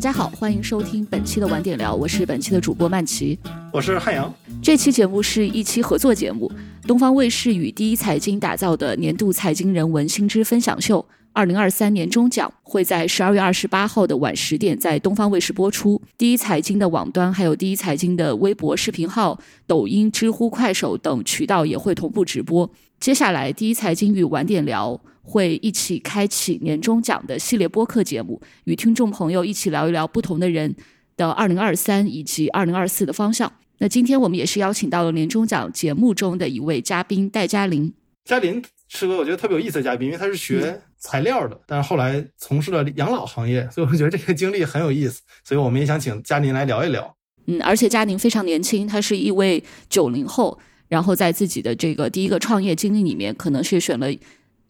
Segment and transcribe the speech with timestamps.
[0.00, 3.38] 家好，欢迎收听本期的晚点聊，我是本期的主播曼奇，
[3.70, 4.32] 我是汉阳。
[4.62, 6.50] 这期节目是一期合作节目，
[6.86, 11.04] 东方卫视与第一财经打造的年度财经人文新知分享秀。
[11.32, 16.00] 二零二三年终奖会在十二月二十八号的晚十点在东方卫视播出。
[16.16, 22.68] 第一财经的网端，还有第一财经的微博视频号、抖音、知乎、快手等渠道也会同步直播。
[22.98, 30.74] 接下来，第一财经与晚点聊会一起开启年终奖的系列播客节目，与听众朋友一起聊一聊不同的人
[31.16, 33.52] 的二零二三以及二零二四的方向。
[33.78, 37.92] 那今天我们也是邀请到了年终奖节目中的一位嘉宾戴嘉玲。
[38.24, 40.80] 嘉玲是个我觉得特别有意思的嘉宾，因为他是学。
[41.02, 47.16] 材料的，但是后来从事了养老行业， 所以我觉得这个经历很有意思，所以我们也想请嘉玲来聊一聊。
[47.46, 50.58] 嗯，而且嘉宁非常年轻，他是一位九零后，
[50.88, 54.08] 然后在自己的这个第一个创业经历里面，可能是选了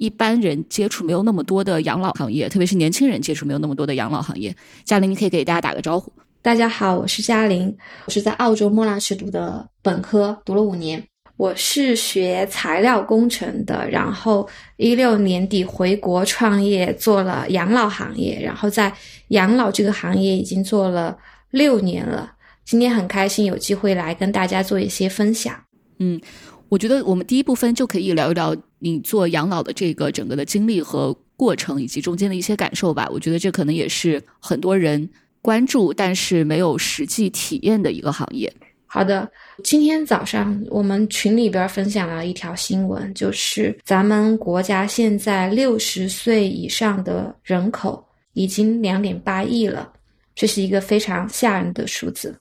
[0.01, 4.55] 一般人接触没有那么多的养老行业，特别是年轻人接触没有那么多的养老行业。
[4.83, 6.11] 嘉玲，你可以给大家打个招呼。
[6.41, 11.07] 大家好，我是嘉玲，我是在澳洲莫纳什读的本科，读了五年。
[11.37, 18.91] 我是学材料工程的，然后一六年底回国创业，做了养老行业，然后在
[19.29, 21.15] 养老这个行业已经做了
[21.51, 22.33] 六年了。
[22.65, 25.55] 今天很开心有机会来跟大家做一些分享。
[25.99, 26.19] 嗯，
[26.71, 33.09] 我觉得我们第一部分就可以聊一聊你做养老的这个整个的经历和过程，以及中间的一些感受吧。
[33.13, 35.09] 我觉得这可能也是很多人
[35.41, 38.53] 关注但是没有实际体验的一个行业。
[38.93, 39.31] 好的，
[39.63, 49.93] 今天早上我们群里边分享了一条新闻，就是咱们国家现在六十岁以上的人口已经两点八亿了，
[50.35, 52.37] 这是一个非常吓人的数字。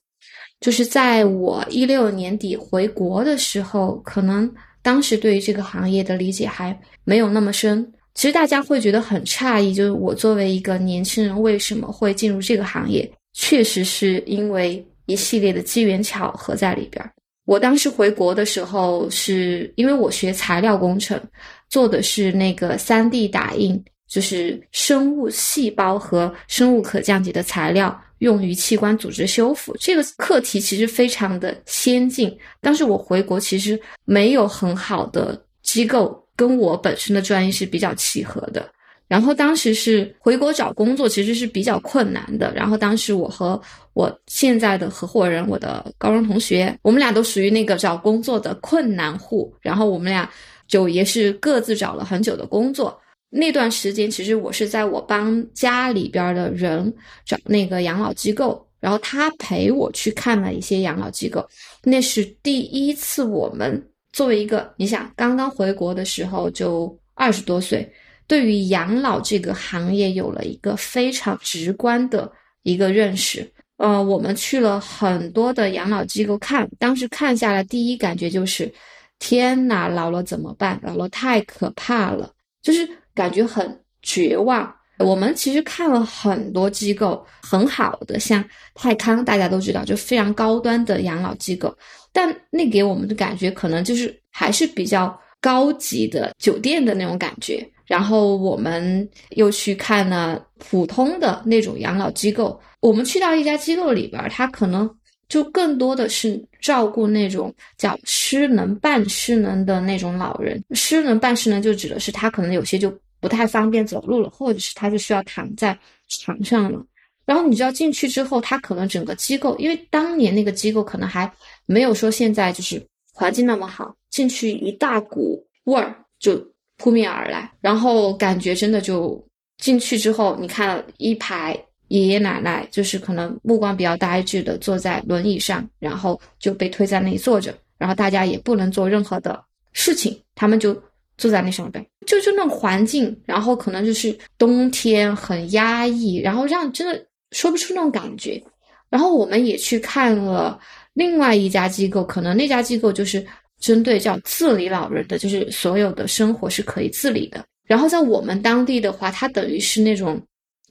[0.60, 7.92] 就是在我一六年底回国的时候，可能当时对于这个行业的理解还没有那么深。
[8.14, 13.10] 其实大家会觉得很诧异，就是我作为一个年轻人，为什么会进入这个行业？
[13.34, 14.86] 确实是因为。
[15.10, 17.04] 一系列的机缘巧合在里边。
[17.46, 21.20] 我当时回国的时候，是因为我学材料工程，
[21.68, 29.76] 做的是那个三 D 打印，就是生物细胞和生物可降解的材料，用于器官组织修复。
[29.80, 32.38] 这个课题其实非常的先进。
[32.62, 38.70] 但是我回国其实没有很好的机构跟我本身的专业是比较契合的。
[39.08, 42.54] 然后当时是回国找工作，其实是比较困难的。
[42.54, 43.60] 然后当时我和
[43.94, 49.52] 我现在的合伙人，我的高中同学，我们俩都属于那个找工作的困难户。
[49.62, 50.30] 然后我们俩
[50.68, 52.96] 就也是各自找了很久的工作。
[53.30, 56.94] 那段时间，其实我是在我帮家里边的人
[57.26, 61.48] 找那个养老机构，然后他陪我去看了一些养老机构。
[61.84, 63.82] 那是第一次，我们
[64.12, 67.88] 作为一个你想刚刚回国的时候就二十多岁。
[68.28, 72.32] 对于养老这个行业有了一个非常直观的
[72.62, 73.52] 一个认识。
[73.78, 78.72] 呃，我们去了很多的养老机构看，当时看下来，第一感觉就是，
[79.18, 80.80] 天呐，老了怎么办？
[80.84, 82.32] 老了太可怕了，
[82.62, 82.88] 就是
[83.20, 84.74] 感觉很绝望。
[85.00, 88.44] 我们其实看了很多机构，很好的，像
[88.76, 91.78] 泰康，大家都知道，就非常高端的养老机构，
[92.14, 97.66] 但那给我们的感觉可能就是还是比较高级的酒店的那种感觉。
[97.86, 102.60] 然后我们又去看了普通的那种养老机构。
[102.82, 104.90] 我们去到一家机构里边，他可能
[105.28, 110.62] 就更多的是照顾那种叫失能、半失能的那种老人。
[110.72, 116.84] 失能、半失能就指的是他可能有些就不太方便走路了，或者是他就需要躺在床上了。
[117.26, 121.32] 然后你知道进去之后，他可能整个机构，因为当年那个机构可能还
[121.66, 122.82] 没有说现在就是
[123.14, 126.46] 环境那么好，进去一大股味儿就。
[126.82, 129.22] 扑面而来，然后感觉真的就
[129.58, 131.54] 进去之后，你看一排
[131.90, 139.44] 爷爷奶奶，就是可能目光比较呆滞的坐在轮椅上，然后就被推在那里坐着，然后大家也不能做任何的
[139.74, 140.74] 事情，他们就
[141.20, 147.00] 坐在那上边，就就那种环境，然后可能就是冬天很压抑，然后让真的
[147.32, 148.44] 说不出那种感觉。
[148.90, 150.60] 然后我们也去看了
[150.94, 153.24] 另外一家机构，可能那家机构就是。
[153.62, 157.44] 针对叫自理老人的，就是所有的生活是可以自理的。
[157.68, 160.18] 然后在我们当地的话，它等于是那种，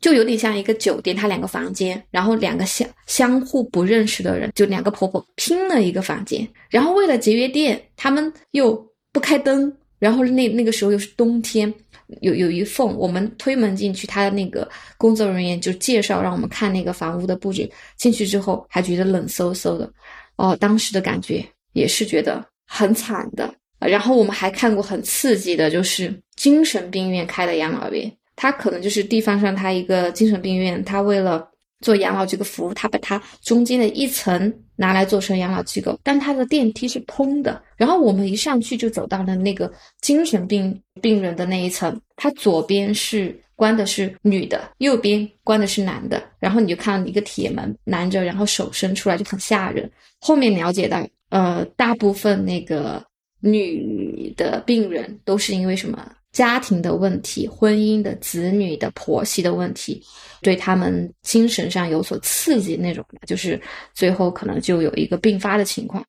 [0.01, 6.49] 就有点像一个酒店，它两个房间，然后两个相相互不认识的人，就两个婆婆拼了一个房间。
[6.71, 8.75] 然后为了节约电，他们又
[9.13, 9.71] 不开灯。
[9.99, 11.73] 然后那那个时候又是冬天，
[12.21, 17.71] 有有一缝，我们推门进去，他的那个工作人员就介绍让我们看那个房屋的布置。
[17.97, 19.91] 进去之后还觉得冷飕飕的，
[20.37, 22.45] 哦，当时的感觉也是觉得。
[22.71, 31.49] 很惨的，然后我们还看过很刺激的，就是精神病院开的养老院，他可能就是地方上他一个精神病院，他为了
[31.81, 37.63] 做养老这个服务，他把它中间的一层拿来做成养老机构，但它的电梯是通的。
[37.77, 46.23] 然后我们一上去就走到了那个精神病病人的那一层，他左边是关的是女的，右边关的是男的。
[46.39, 49.91] 然后你就看到一个铁门拦着，然后手伸出来就很吓人。
[50.21, 53.05] 后面了解到，呃，大部分那个
[53.41, 56.13] 女的病人都是因为什么？
[56.39, 60.01] 家庭的问题、婚姻的、子女的、婆媳的问题，
[60.41, 63.61] 对他们精神上有所刺激，那种就是
[63.93, 66.05] 最后可能就有一个并发的情况。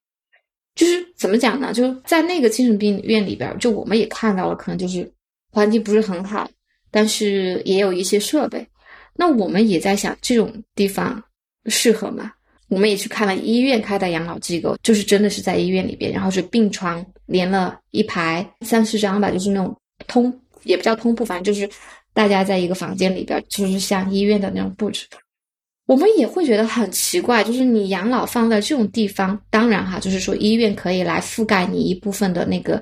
[0.76, 1.74] 就是怎么讲呢？
[1.74, 5.12] 就在那个精神病院里边，就我们也看到了，可能就是
[5.52, 6.48] 环境不是很好，
[6.92, 8.64] 但是也有一些设备。
[9.16, 11.24] 那我们也在想，这种地方
[11.66, 12.32] 适合吗？
[12.68, 19.76] 我们也去看了医院开的养老机构，就是真的是在医院里边，然后是病床连了一排三四张吧，就是那种。
[20.10, 21.70] 通也不叫通铺，反正就是
[22.14, 25.08] 大家在一个房间里边，就是像医院的那种布置。
[25.86, 32.80] 我们也会觉得很奇怪，就是你养老放在这种地方，当然哈，就是说医院可以来覆盖你一部分的那个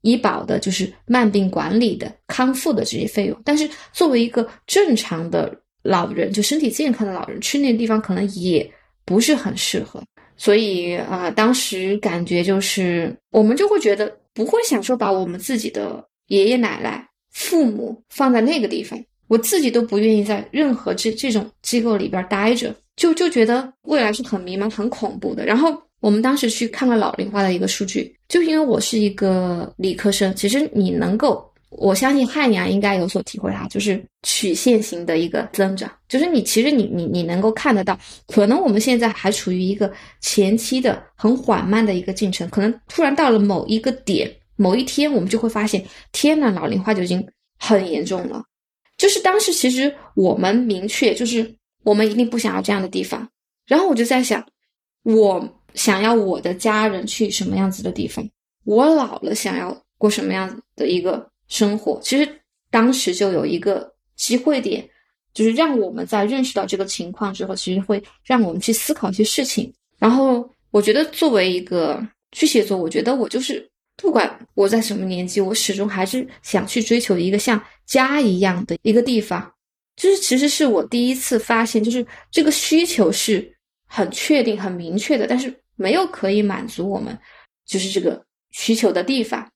[0.00, 3.40] 医保的，就是慢病管理的康复的这些费用。
[3.44, 8.68] 但是作为一个正常的老人，就身体健康的老人，去那个地方可能也
[9.04, 10.02] 不是很适合。
[10.36, 16.04] 所以啊，当时感觉就是我们就会觉得不会想说把我们自己的。
[16.28, 25.44] 爷爷奶奶、父母放在那个地方，我自己都不愿意在任何这这种机构里边待着，就就觉得未来是很迷茫、很恐怖的。
[25.44, 39.90] 然后我们当时去看了老龄化的一个数据，就因为我是一个理科生，其实你能够，我相信汉阳应该有所体会哈，就是曲线型的一个增长，就是你其实你你你能够看得到，可能我们现在还处于一个
[40.20, 44.30] 前期的很缓慢的一个进程，可能突然到了某一个点。
[44.58, 47.24] 某一天，我们就会发现，天呐，老龄化就已经
[47.60, 48.42] 很严重了。
[48.96, 53.26] 就是当时，其实我们明确，就是我们一定不想要这样的地方。
[53.68, 54.44] 然后我就在想，
[55.04, 58.28] 我想要我的家人去什么样子的地方？
[58.64, 62.00] 我老了想要过什么样的一个生活？
[62.02, 62.28] 其实
[62.68, 64.84] 当时就有一个机会点，
[65.32, 69.72] 就是让我们在认识到这个情况之后，其实会让我们去思考一些事情。
[69.98, 73.67] 然后我觉得，作为一个巨蟹座，我觉得我就是。
[74.00, 79.52] 不管我在什么年纪，我始终还是想去追求一个像家一样的一个地方。
[79.96, 83.52] 就是其实是我第一次发现，就是这个需求是
[83.86, 87.18] 很确定、很明确的，但是没有可以满足我们
[87.66, 89.50] 就是这个需求的地方。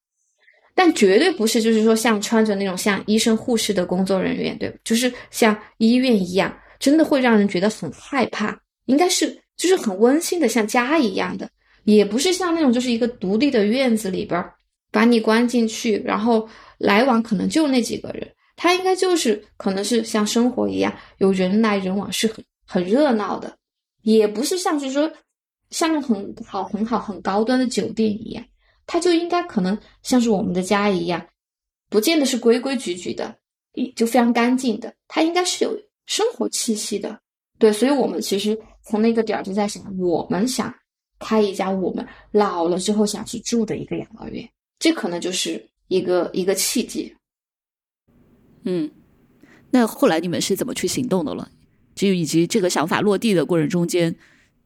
[0.75, 8.59] 但绝对不是就是说像穿着那种像医生、护士的工作人员，对，就是像医院一样，真的会让人觉得很害怕。
[8.87, 11.49] 应该是就是很温馨的，像家一样的。
[11.85, 14.45] 也不是像那种，就是一个独立的院子里边
[14.91, 16.49] 把你关进去，然后
[16.79, 18.33] 来往可能就那几个人。
[18.55, 23.57] 他应该就是可能是像生活一样，有人来人往，是很很热闹的。
[24.03, 25.11] 也不是像是说
[25.71, 28.45] 像很好很好很高端的酒店一样，
[28.87, 31.27] 他就应该可能像是我们的家一样，
[31.89, 33.35] 不见得是规规矩矩的，
[33.73, 34.95] 一就非常干净的。
[35.09, 35.77] 他应该是有
[36.07, 37.19] 生活气息的。
[37.59, 40.73] 对，所以我们其实从那个点儿就在想，我们想。
[41.23, 44.49] 开一家我们老了之后想去住的一个养老院，
[44.79, 47.15] 这可能就是一个一个契机。
[48.65, 48.91] 嗯，
[49.71, 51.49] 那后来你们是怎么去行动的了？
[51.95, 54.15] 就以及这个想法落地的过程中间，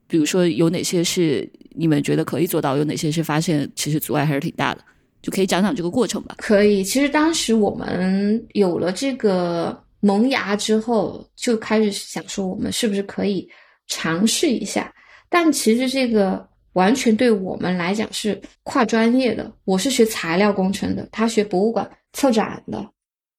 [0.07, 4.85] 比如说有哪些是你们觉得可以做到，有哪些是发现其实阻碍还是挺大的，
[5.23, 6.37] 就可以讲讲这个过程吧。
[6.38, 13.49] 可以，其实当时我们有了这个萌芽之后，就开始想说，我们是不是可以
[13.88, 14.92] 尝试一下。
[15.28, 19.50] 但其实这个完全对我们来讲是跨专业的。
[19.64, 22.87] 我是学材料工程的，他学博物馆策展的，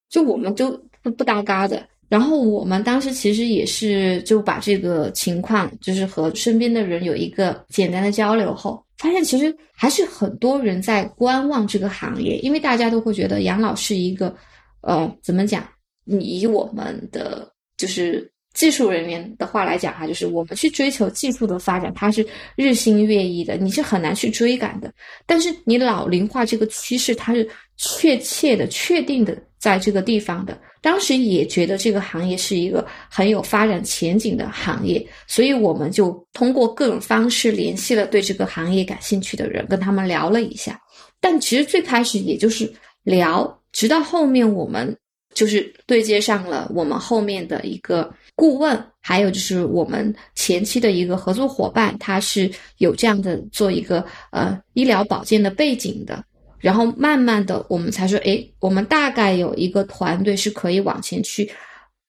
[0.08, 0.70] 就我们就
[1.02, 1.86] 不不搭嘎的。
[2.08, 14.34] 然后我们当时其实也是就把这个情况，就是和身边的人有一个简单的交流后，发现其实还是很多人在观望这个行业，因为大家都会觉得养老是一个，
[14.80, 15.66] 呃，怎么讲？
[16.06, 18.30] 以我们的就是。
[18.58, 24.92] 技术人员的话来讲哈，就是我们去追求技术的发展，它是日新月异的，你是很难去追赶的。
[25.26, 30.58] 但是你老龄化这个趋势，它是确切的、确定的在这个地方的。
[30.80, 40.80] 当时也觉得这个行业是一个很有发展前景的行业，所以我们就通过各种方式联系了对这个行业感兴趣的人，跟他们聊了一下。
[41.20, 42.68] 但其实最开始也就是
[43.04, 44.96] 聊，直到后面我们
[45.38, 48.12] 就是对接上了我们后面的一个。
[48.34, 56.24] 顾问，还有就是我们前期的一个合作伙伴，他是有这样的做一个呃医疗保健的背景的，
[56.60, 61.50] 然后慢慢的我们才说，哎，我们大概有一个团队是可以往前去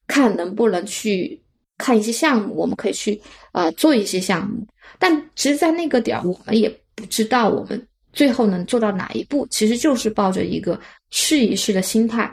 [0.06, 1.42] 看能不能去
[1.80, 3.20] 看一些项目，我们可以去
[3.52, 4.66] 呃做一些项目。
[5.00, 12.32] 但其实，在那个点儿，我们也不知道我们最后能做到哪一步，其实就是抱着一个试一试的心态。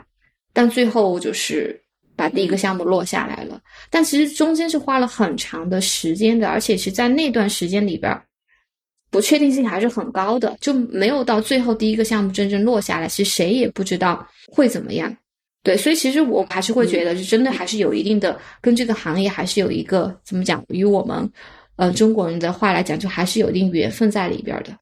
[0.57, 1.79] 但最后就是
[2.15, 3.61] 把第一个项目落下来了。
[3.91, 8.19] 但其实中间是花了很长的时间的，而且是在那段时间里边。
[9.11, 15.15] 不确定性还是很高的，就没有到最后第一个项目真正落下来，其实谁也不知道会怎么样。
[15.61, 21.31] 对，所以其实我还是会觉得，是真的还是有一定的跟这个行业还是有一个怎么讲，与我们
[21.75, 24.75] 呃中国人的话来讲，就还是有一定缘分在里边的。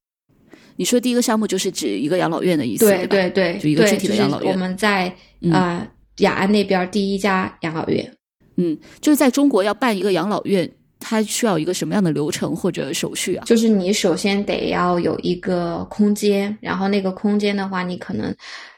[0.76, 4.52] 你说第一个项目就是指一个养老院的意思，对对对，就一个具体的养老院。
[4.52, 5.14] 我们在
[5.52, 8.12] 啊雅安那边第一家养老院，
[8.58, 10.70] 嗯，就是在中国要办一个养老院。
[10.98, 13.44] 它需要一个什么样的流程或者手续啊？
[13.46, 18.34] 就是你首先得要有一个空间，然后那个空间的话，你可能，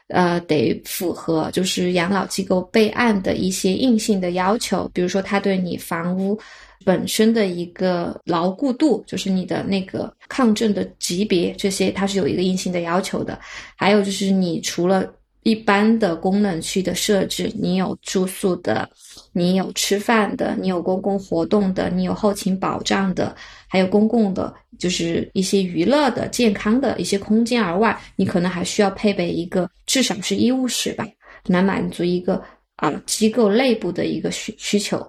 [0.08, 6.38] 呃，得符合就是养老机构备案的一些硬性的要求，比如说他对你房屋
[6.84, 13.38] 本身的一个牢固度，就是你的那个抗震的级别，这些它是有一个硬性的要求的。
[13.76, 15.10] 还有就是你除了
[15.42, 18.88] 一般的功能区的设置，你有住宿的。
[19.32, 23.34] 你有吃饭的，你有公共活动的，你有后勤保障的，
[23.68, 27.62] 还有公共的，就是一些娱乐的、健康的一些空间。
[27.62, 31.06] 而外，你可能还需要配备一个至少是医务室吧，
[31.46, 32.42] 来满足一个
[32.76, 35.04] 啊机构内部的一个需需求。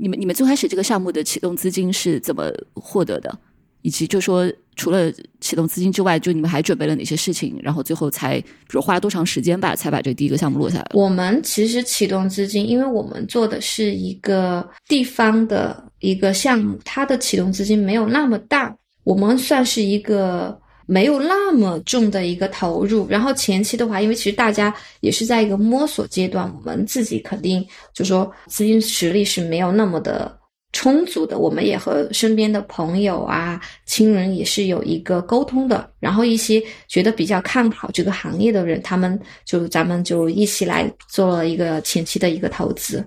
[0.00, 3.38] 你们你们最开始这个项目的启动资金是怎么获得的？
[3.82, 7.58] 以及就说，除了启动资金之外，就你们还准备了哪些事情？
[7.62, 10.86] 然后最后才，比如花了多长时间吧，才把这第一个项目落下来？
[10.94, 20.58] 我们其实启动资金，因为我们做的是一个地方的一个项目，它的启动资金没有那么大，我们算是一个
[20.90, 23.06] 没有那么重的一个投入。
[23.08, 30.38] 然后前期的话，因为其实大家也是在一个摸索阶段，我们自己肯定就说资金实力是没有那么的。
[30.72, 35.90] 充足的，我们也和身边的朋友啊、亲人也是有一个沟通的。
[35.98, 43.04] 然后一些觉得比较看好这个行业的人，他们就咱们就一起来做了一个前期的一个投资。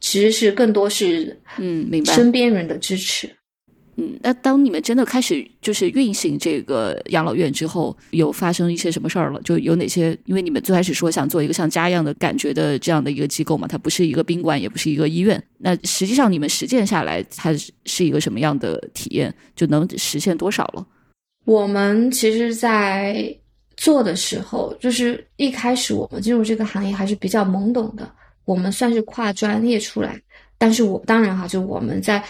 [0.00, 3.34] 其实是更多是嗯，明白身边人的支持。
[3.96, 9.40] 嗯那当你们真的开始就是运行这个养老院之后，有发生一些什么事儿了？
[9.42, 10.18] 就有哪些？
[10.24, 15.40] 因为你们最开始说想做一个像家一样的感觉的这样的一个机构嘛，它不是一个宾馆，也不是一个医院。
[15.58, 19.32] 那实际上你们实践下来，它是一个什么样的体验？
[19.54, 20.84] 就能实现多少了？
[21.44, 23.32] 我们其实，在
[23.76, 28.10] 做的时候，就是一开始我们进入这个行业还是比较懵懂的，
[28.44, 30.20] 我们算是跨专业出来，
[30.58, 32.20] 但是我当然哈，就我们在。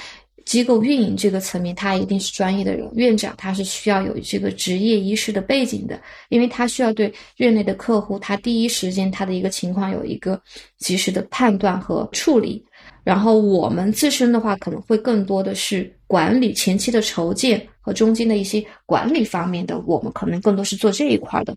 [0.45, 2.89] 机构运营这个层面，他一定是专业的人。
[2.95, 10.41] 院长他是需要有这个职业医师的背景的，因为他需要对院内的客户，他第一时间他的一个情况有一个
[10.79, 12.65] 及时的判断和处理。
[13.03, 21.55] 然后我们自身的话，可能会更多的是管理前期的筹建和中间的一些管理方面的，我们可能更多是做这一块的。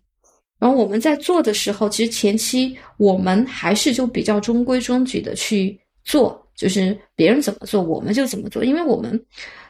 [0.58, 6.47] 然后我们在做的时候，其实前期我们还是就比较中规中矩的去做。
[6.58, 9.24] 就是别人怎么做，我们就怎么做，因为我们，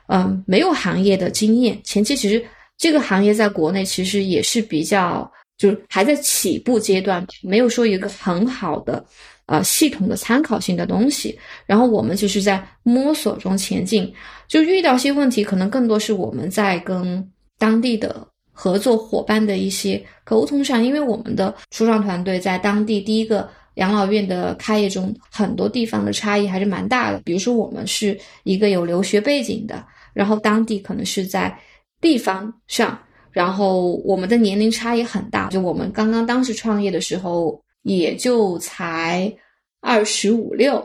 [0.07, 1.79] 嗯，没有行业的经验。
[1.85, 2.43] 前期其实
[2.79, 9.05] 这个行业在国内其实也是比较，就是还在起步阶段，没有说一个很好的，
[9.45, 11.39] 呃，系统的参考性的东西。
[11.67, 14.11] 然后我们就是在摸索中前进，
[14.49, 17.23] 就遇到一些问题，可能更多是我们在跟
[17.59, 23.47] 当地的合作伙伴的一些沟通上，因为我们的初创团队在当地第一个。
[23.79, 27.21] 养老院的开业中，很多地方的差异还是蛮大的。
[27.25, 31.57] 比如说，我们是一个有留学背景的，然后当地可能是在
[32.01, 32.99] 地方上，
[33.31, 35.49] 然后我们的年龄差异很大。
[35.49, 39.33] 就我们刚刚当时创业的时候，也就才
[39.81, 40.85] 二十五六，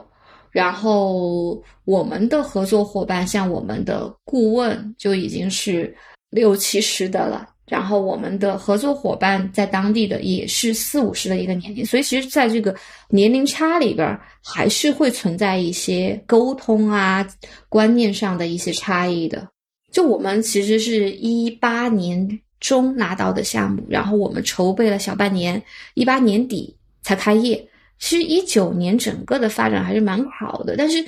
[0.52, 5.96] 然后我们的合作伙伴，像我们的顾问，就已经是
[6.30, 7.50] 六七十的了。
[7.66, 12.76] 然后我们的合作伙伴在当地的也是四五十的一个年龄，所以其实在这个
[13.08, 17.26] 年龄差里边，还是会存在一些沟通啊、
[17.70, 19.48] 观念上的一些差异的。
[19.92, 22.28] 就我们其实是一八年
[22.60, 27.66] 中拿到的项目，然后我们筹备了小半年，一八年底才开业。
[27.98, 31.04] 其实一九年整个的发展还是蛮好的，但是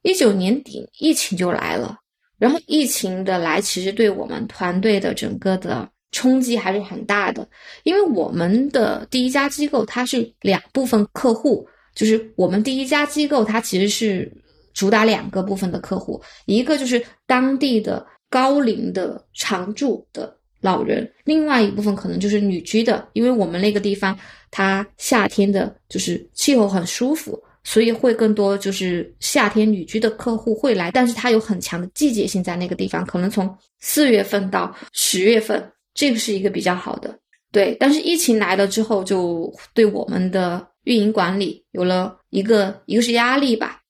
[0.00, 1.98] 一九年底疫情就来了，
[2.38, 5.86] 然后疫情的来，其实对我们团队的整个的。
[6.12, 7.46] 冲击还是很大的，
[7.82, 14.30] 因为我们的第一家机构它是两部分客户，就是我们第一家机构它其实是
[14.72, 24.18] 主打两个部分的客户，一个就是当地的高龄的常住的老人，另外一部分可能就是旅居的，因为我们那个地方
[24.50, 37.18] 它夏天的就是气候很舒服，所以会更多就是夏天旅居的客户会来，但是它有很强的季节性在那个地方，可能从四月份到十月份，这个是一个比较好的。
[37.50, 43.80] 对，但是疫情来了之后，就对我们的运营管理有了一个一个是压力吧，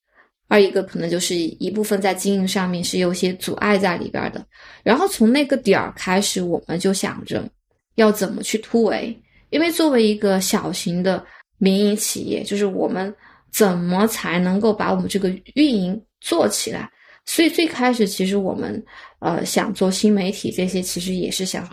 [0.47, 4.43] 二一个可能就是一部分在经营上面是有些阻碍在里边的。
[4.81, 7.47] 然后从那个点儿开始，我们就想着
[7.93, 9.15] 要怎么去突围，
[9.51, 11.23] 因为作为一个小型的
[11.59, 13.13] 民营企业，就是我们
[13.53, 16.89] 怎么才能够把我们这个运营做起来？
[17.25, 18.83] 所以最开始其实我们
[19.19, 21.69] 呃想做新媒体这些，其实也是想。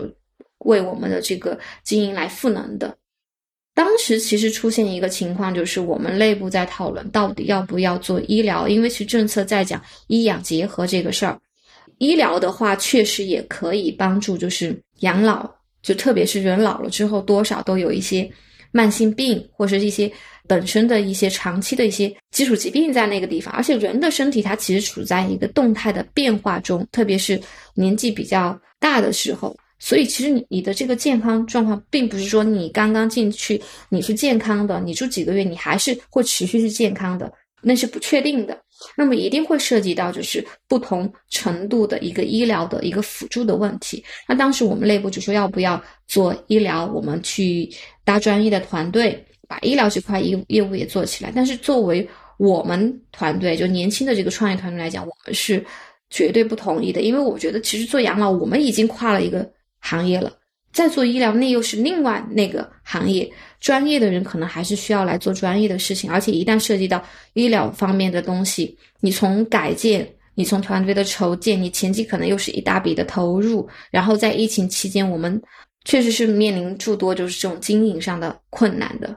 [0.58, 2.96] 为我们的这个经营来赋能的。
[3.74, 11.38] 当时其实出现一个情况，就是我们内部在讨论到底要不要做医疗，因为其实政策在讲医养结合这个事儿。
[11.98, 15.46] 医疗的话，确实也可以帮助，就是养老，
[15.82, 18.26] 就特别是人老了之后，多少都有一些
[18.72, 20.10] 慢性病，或者是一些
[20.48, 23.52] 本身的一些长期的一些基础疾病在那个地方。
[23.52, 27.38] 而且人的身体它其实处在一个动态的变化中，特别是
[27.74, 29.54] 年纪比较大的时候。
[29.78, 37.30] 所以，其实你你的这个健康状况，并不是说你刚刚进去你是健康的，你住几个月你还是会持续是健康的，
[37.62, 38.58] 那是不确定的。
[38.96, 44.02] 那么一定会涉及到就是不同程度的一个医疗的一个辅助的问题。
[44.26, 47.70] 那当时我们内部就说要不要做医疗，我们去
[48.02, 51.30] 搭专业的团队，把医疗这块业业务也做起来。
[51.34, 52.06] 但是作为
[52.38, 55.62] 我们团队，就年轻的这个创业团队来讲，我们是
[56.08, 59.55] 绝对不同意的，因为我觉得其实做养老，我们已经跨了一个。
[59.80, 60.32] 行业了，
[60.72, 63.30] 再做医疗，那又是另外那个行业。
[63.58, 67.02] 专业的人可能还是需要来做专业的事情，而且一旦涉及到
[67.32, 73.66] 医疗方面的东西，你从改建，你从团队的筹建，你前期可能又是一大笔的投入。
[73.90, 75.40] 然后在疫情期间，我们
[75.84, 79.16] 确实是面临诸多就是这种经营上的困难的。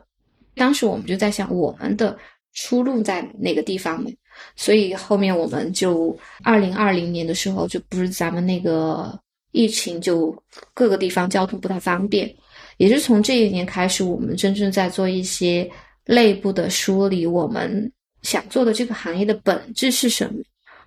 [0.56, 2.18] 当时我们就在想，我们的
[2.53, 4.10] 出路在哪个地方呢？
[4.55, 9.20] 所以后面我们就二零二零年的时候，就不是咱们那个。
[9.51, 10.35] 疫情就
[10.74, 12.33] 各个地方交通不太方便，
[12.77, 15.70] 也是从这一年开始，我们真正在做一些
[16.05, 17.25] 内部的梳理。
[17.25, 20.42] 我们想做的这个行业的本质是什么？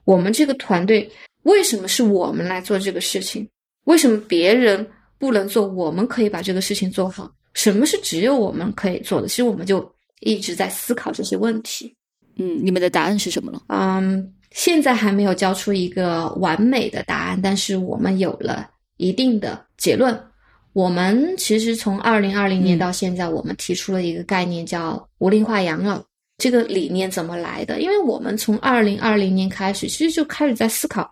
[0.05, 1.11] 我们这个团队
[1.43, 3.49] 为什么是我们来做这个事情？
[3.85, 4.87] 为什么别人
[5.19, 5.67] 不能做？
[5.67, 7.33] 我们可以把这个事情做好？
[7.55, 9.29] 什么是只有我们可以做的？
[9.29, 11.95] 其实我们就一直在思考这些问题。
[12.37, 13.63] 嗯，你们的答案是什么了？
[13.69, 14.33] 嗯。
[14.55, 20.19] 现在还没有交出一个完美的答案，但是我们有了一定的结论。
[20.73, 26.03] 我们其实从二零二零年到现在，我们提出了一个概念叫无龄化养老。
[26.39, 27.81] 这个理念怎么来的？
[27.81, 31.09] 因为我们从二零二零年开始，其实就开始在思考，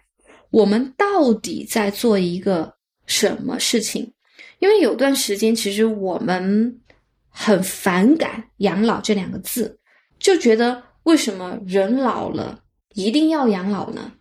[0.50, 2.72] 我们到底在做一个
[3.06, 4.10] 什么事情。
[4.58, 6.80] 因为有段时间，其实我们
[7.28, 9.78] 很反感“养老”这两个字，
[10.18, 12.58] 就觉得为什么人老了。
[12.94, 14.12] 一定要养老呢，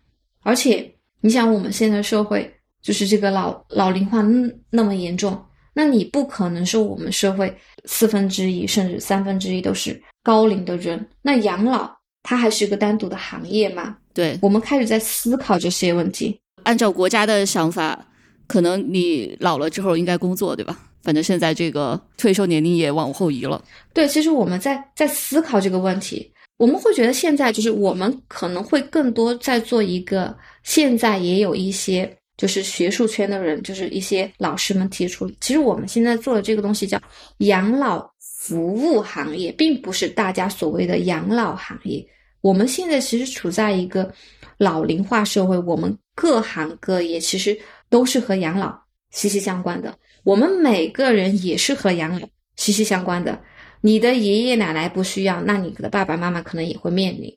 [0.41, 2.51] 而且你想，我们现在社会
[2.81, 5.37] 就是这个老老龄化那那么严重，
[5.73, 7.53] 那你不可能说我们社会
[7.85, 11.89] 四分之一甚至三分之一都是高龄的人，那养老
[12.23, 13.97] 它还是一个单独的行业吗？
[14.13, 16.39] 对，我们开始在思考这些问题。
[16.63, 18.07] 按照国家的想法，
[18.47, 20.77] 可能你老了之后应该工作，对吧？
[21.01, 23.63] 反正现在这个退休年龄也往后移了。
[23.93, 26.31] 对，其实我们在在思考这个问题。
[26.59, 37.01] 我们会觉得现在就是我们可能会更多在做一个，现在也有一些就是学术圈的人，就是一些老师们提出，其实我们现在做的这个东西叫
[37.37, 42.05] 养老服务行业，并不是大家所谓的养老行业。
[42.41, 44.13] 我们现在其实处在一个
[44.57, 47.57] 老龄化社会，我们各行各业其实
[47.89, 48.77] 都是和养老
[49.11, 53.39] 息息相关的，我们每个人也是和养老息息相关的。
[53.81, 57.33] 你的爷爷奶奶不需要，那你的爸爸妈妈可能也会面临。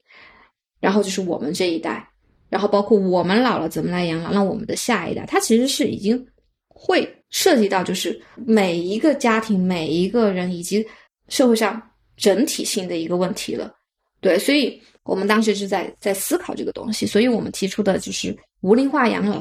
[0.81, 2.09] 然后就是我们这一代，
[2.49, 6.27] 然后包括我们老了怎么来养老，那我们的下一代，它其实是已经
[6.67, 10.85] 会涉及到，就是每一个家庭、每一个人以及
[11.29, 11.81] 社会上
[12.17, 13.73] 整体性的一个问题了。
[14.21, 19.41] 对，所以我们当时是在在思考这个东西，所以我们提出的就是无龄化养老，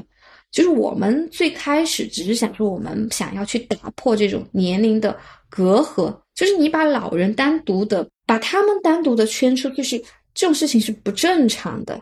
[0.52, 5.18] 就是我们最开始只是想说，我们想要去打破这种年龄的
[5.50, 6.16] 隔阂。
[6.36, 9.98] 就是你把老人单独的把他们单独的圈出，就是
[10.34, 12.02] 这种事情是不正常的。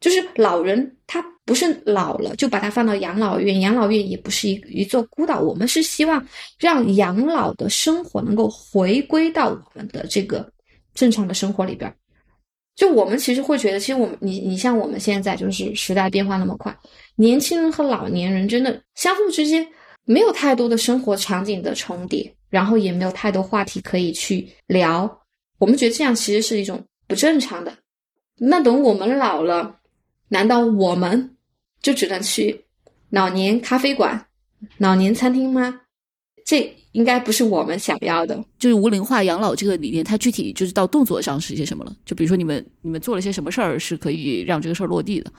[0.00, 5.40] 就是老人他不是老了就把他放到养老院，养老院也不是一一座孤岛。
[5.40, 6.24] 我们是希望
[6.56, 10.48] 让养老的生活能够回归到我们的这个
[10.94, 11.92] 正常的生活里边。
[12.76, 16.72] 就我们其实会觉得，其实我们你你像我们现在就是时代变化那么快，
[17.16, 19.66] 年轻人和老年人真的相互之间
[20.04, 22.32] 没有太多的生活场景的重叠。
[22.50, 25.20] 然后也没有太多话题可以去聊，
[25.58, 27.72] 我们觉得这样其实是一种不正常的。
[28.36, 29.80] 那等我们老了，
[30.28, 31.36] 难道我们
[31.82, 32.64] 就只能去
[33.10, 34.26] 老年咖啡馆、
[34.78, 35.80] 老年餐厅吗？
[36.44, 38.42] 这应该不是我们想要的。
[38.58, 41.94] 就是无龄化养老这个理念，它具体就是到动作上是些什么了？
[42.06, 45.30] 就比如说你们你们做了些什么事儿，是可以让这个事儿落地的？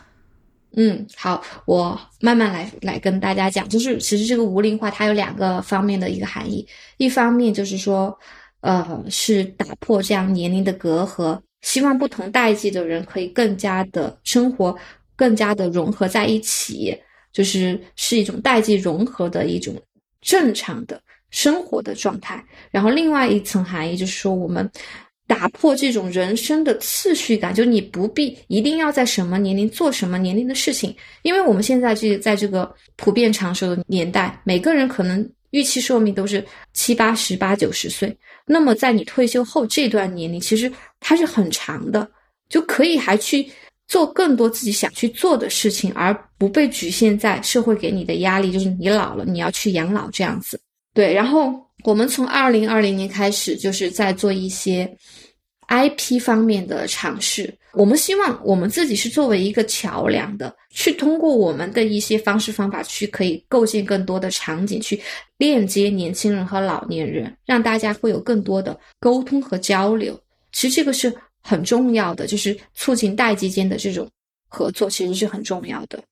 [0.76, 3.68] 嗯，好，我慢慢来来跟大家讲。
[3.68, 6.66] 就是其实这个无龄化它有两个方面的一个含义，
[6.98, 8.18] 一方面就是说，
[8.62, 14.78] 呃，是打破这样年龄的隔阂，希望不同代际的人可以更加的生活，
[15.16, 16.96] 更加的融合在一起，
[17.34, 19.76] 就是是一种代际融合的一种
[20.22, 21.02] 正常的
[21.32, 22.46] 生活的状态。
[22.70, 24.70] 然后另外一层含义就是说我们。
[25.30, 38.18] 打破这种人生的次序感，就你不必一定要在什么年龄做什么年龄的事情，因为我们现在这在这个普遍长寿的年代，每个人可能预期寿命都是七八十、八九十岁。
[38.44, 42.10] 那么在你退休后这段年龄，其实它是很长的，
[42.50, 43.48] 就可以还去
[43.88, 50.60] 做更多自己想去做的事情，而不被局限在社会给你的压力，就是你老了你要去养老这样子。
[50.96, 51.69] 对，然后。
[51.84, 54.90] 我们从二零二零年开始，就是在做一些
[55.70, 57.54] IP 方面的尝试。
[57.74, 65.00] 我们希望我们自己是作为一个桥梁的，去通过我们的一些方式方法，去可以构建更多的场景，去
[65.38, 70.20] 链接年轻人和老年人，让大家会有更多的沟通和交流。
[70.52, 74.10] 其实这个是很重要的，就是促进代际间的这种
[74.48, 76.04] 合作，其实是很重要的。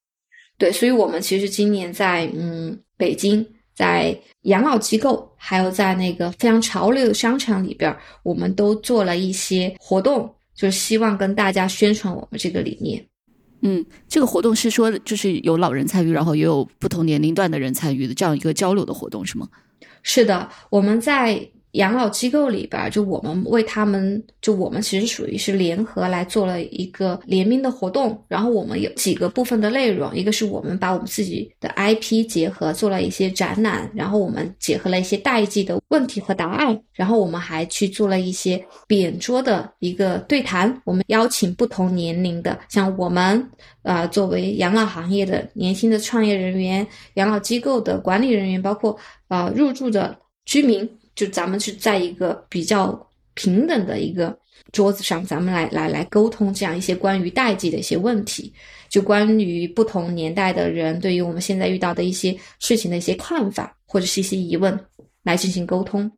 [0.60, 3.46] 对，所以我们其实今年在嗯北京。
[3.78, 13.06] 在养老机构，还有在那个非常潮流的商场里边，我们都做了一些活动，就是希望跟大家宣传我们这个理念。
[13.62, 19.48] 嗯，这个活动是说，就是有老人参与，然后也有不同年龄段的人参与的这样一个交流的活动，是吗？
[20.02, 21.48] 是的，我们在。
[21.78, 28.20] 养老机构里边，就我们为他们，就我们其实属于是联合来做了一个联名的活动。
[28.28, 40.82] 然后我们有几个部分的内容，一个是我们把我们自己的 IP 结合做了一些展览，然后我们结合了一些代际的问题和答案，然后我们还去做了一些扁桌的一个对谈。
[40.84, 43.48] 我们邀请不同年龄的，像我们
[43.84, 50.90] 啊，作为养老行业的年轻的创业人员、养老机构的管理人员，包括啊入住的居民。
[51.18, 52.98] 就咱们是在一个比较
[53.34, 54.38] 平等的一个
[54.72, 58.54] 桌子上，咱们来来来沟通这样一些关于代际的一些问题，
[58.88, 64.80] 就关于不同年代的人对于我们现在遇到的一些事情的一些看法或者是一些疑问
[65.24, 66.10] 来进行沟通。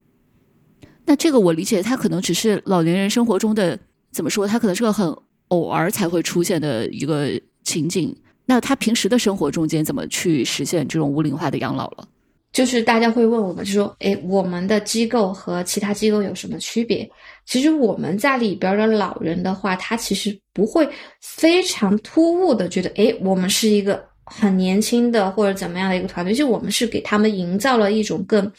[1.06, 3.80] 那这个我理解，它可能只是老年人生活中的
[4.12, 4.46] 怎么说？
[4.46, 5.16] 它可能是个很
[5.48, 7.32] 偶尔才会出现的一个
[7.64, 8.16] 情景。
[8.46, 12.08] 那他平时的生活中间怎么去实现这种无龄化的养老了？
[12.52, 17.08] 就是大家会问我们，就说：“哎，我们的机构和其他机构有什么区别？”
[17.46, 20.90] 其实我们在里边的老人的话，他其实不会
[21.22, 28.52] 非常突兀的觉得：“哎，我们是一个很年轻的或者怎么样的一个团队。”就我们是给他们营造了一种更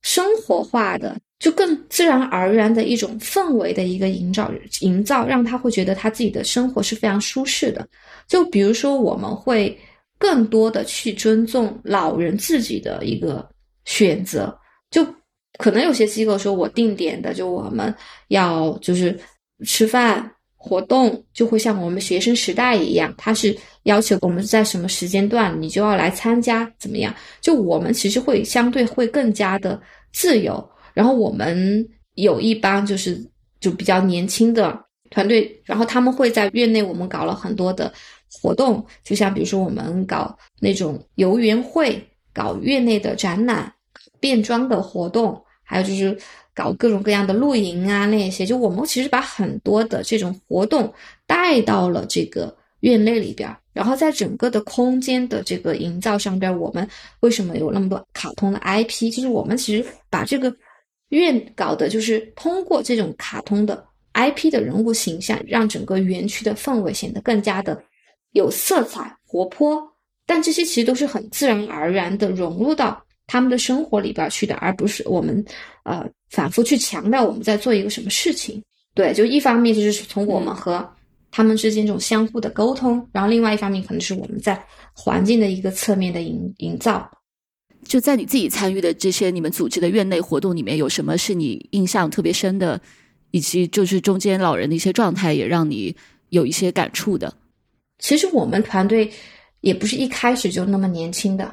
[0.00, 7.86] 生活化的、就更自然而然的一种氛围的一个营造，营造让他会觉得他自己的生活是非常舒适的。
[8.26, 9.78] 就比如说，我们会。
[10.18, 13.48] 更多的去尊重老人自己的一个
[13.84, 14.52] 选择，
[14.90, 15.06] 就
[15.58, 17.94] 可能有些机构说我定点的，就我们
[18.28, 19.18] 要就是
[19.64, 27.14] 吃饭活动，就会像我们学生时代一样，他是要求我们在什么时间段你就要来参加，怎么样？
[27.40, 29.80] 就我们其实会相对会更加的
[30.12, 30.68] 自由。
[30.94, 33.24] 然后我们有一帮就是
[33.60, 34.76] 就比较年轻的
[35.10, 37.92] 团队，然后他们会在院内我们搞了很多的。
[38.30, 43.72] 活动就像比如说我们搞那种游园会，搞院内的展览、
[44.20, 46.16] 变装的活动，还有就是
[46.54, 48.44] 搞各种各样的露营啊那些。
[48.44, 50.92] 就我们其实把很多的这种活动
[51.26, 56.88] 带到了这个院内里边，然后在整个的空间的这个营造上边，我们
[57.20, 59.10] 为什么有那么多卡通的 IP？
[59.10, 60.54] 就是我们其实把这个
[61.08, 67.80] 院搞的就是通过这种卡通的 IP 的人物形象，让整个园区的氛围显得更加的。
[68.32, 69.82] 有色彩、活泼，
[70.26, 75.44] 但这些其实都是很自然而然的融入到他们的生活里边去的，而不是我们
[75.84, 78.62] 呃反复去强调我们在做一个什么事情。
[78.94, 80.88] 对，就一方面就是从我们和
[81.30, 84.60] 他们之间这种相互的沟通，然后另外一方面可能是我们在
[84.92, 87.08] 环境的一个侧面的营营造。
[87.84, 92.80] 就在你自己参与的这些你们组织的院内活动里面，有什么是你印象特别深的，
[93.30, 95.94] 以及就是中间老人的一些状态也让你
[96.30, 97.32] 有一些感触的？
[97.98, 99.10] 其实我们团队
[99.60, 101.52] 也不是一开始就那么年轻的，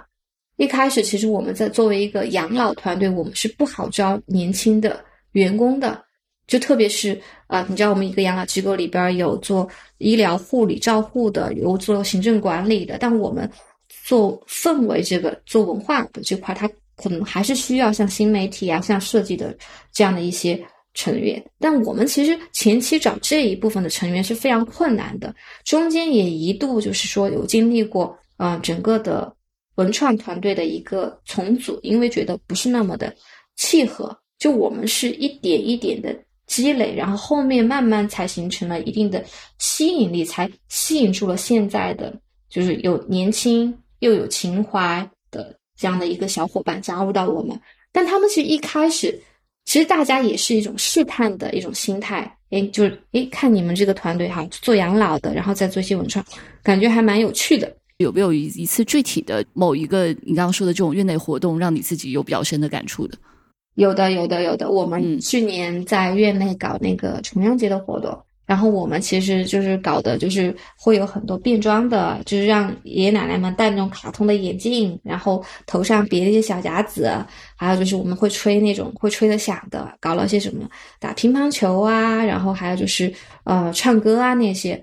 [0.58, 6.04] 一开始其实我们在作为一个养老团队，我们是不好招年轻的员工的，
[6.48, 13.50] 就特别是啊，你知道我们一个养老机构里边有做医疗护理照护的，有做行政管理的，但我们
[14.04, 19.58] 做氛围这个做文化的这块，它可能还是需要像新媒体啊、像设计的
[19.92, 20.64] 这样的一些
[20.96, 21.44] 成员。
[21.60, 29.32] 但我们其实前期找这一部分的成员是非常困难的，中间也一度就是说有经历过，嗯，整个的
[29.76, 33.16] 文创团队的一个重组，因为觉得不是那么的
[33.56, 34.18] 契合。
[34.40, 36.16] 就我们是一点一点的。
[36.48, 39.26] 积累，然后后面慢慢才形成了一定的
[39.58, 42.14] 吸引力，才吸引住了现在的
[42.52, 47.60] 就是有年轻又有情怀的这样的一个小伙伴加入到我们。
[47.92, 49.20] 但他们其实一开始，
[49.66, 56.24] 其实大家也是一种试探的一种心态，哎，就是哎，看你们这个团队哈，做养老的，然后再做一些文创，
[56.64, 57.76] 感觉还蛮有趣的。
[57.98, 63.18] 有没有一一次具体的某一个你刚刚说的这种院内活动，让你自己有比较深的感触的？
[63.76, 64.70] 有的，有的，有的。
[64.70, 77.12] 我们去年在院内搞那个重阳节的活动，然后我们其实就是搞的，就是会有很多变装的，就是让爷爷奶奶们戴那种卡通的眼镜，然后头上别一些小夹子，
[77.56, 83.12] 还有就是我们会吹那种会吹得响的，搞了些什么打乒乓球啊，然后还有就是
[83.46, 84.82] 呃唱歌啊那些。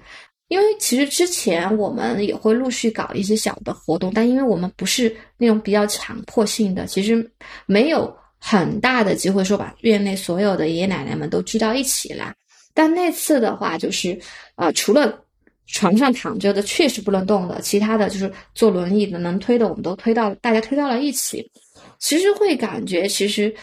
[0.49, 7.31] 因为其实之前我们也会陆续搞一些小的活动，但因为我们不是那种比较强迫性的，其实
[7.67, 8.15] 没有。
[8.45, 12.35] 很大的机会说把院内所有的爷爷奶奶们都聚到一起来，
[12.75, 14.19] 但那次的话就是，
[14.57, 15.25] 呃，除了
[15.67, 21.51] 床上躺着的确实不能动的，其他的就是坐轮椅的能推的我们都推到，大家推到了一起。
[21.99, 23.55] 其实会感觉其实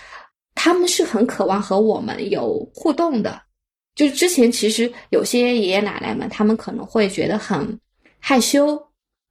[0.56, 3.42] 他们是很渴望和我们有互动的，
[3.96, 7.80] 就是之前其实有些爷爷奶奶们他们可能会觉得很
[8.20, 8.82] 害羞，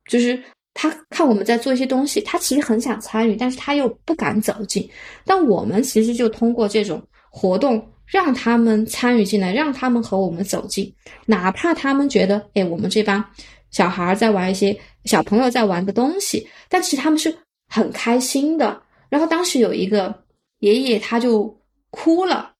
[0.08, 0.42] 就是。
[0.80, 4.88] 他看我们在做一些东西，他其实很想参与，但是他又不敢走进。
[5.24, 10.92] 但我们其实就通过这种活动，让他们参与进来，让他们和我们走近。
[11.26, 13.22] 哪怕他们觉得，哎，我们这帮
[13.70, 17.36] 小孩在玩一些小朋友在玩的东西，但其实他们是
[17.68, 18.82] 很开心的。
[19.10, 20.22] 然后当时有一个
[20.60, 21.54] 爷爷，他就
[21.90, 22.52] 哭了，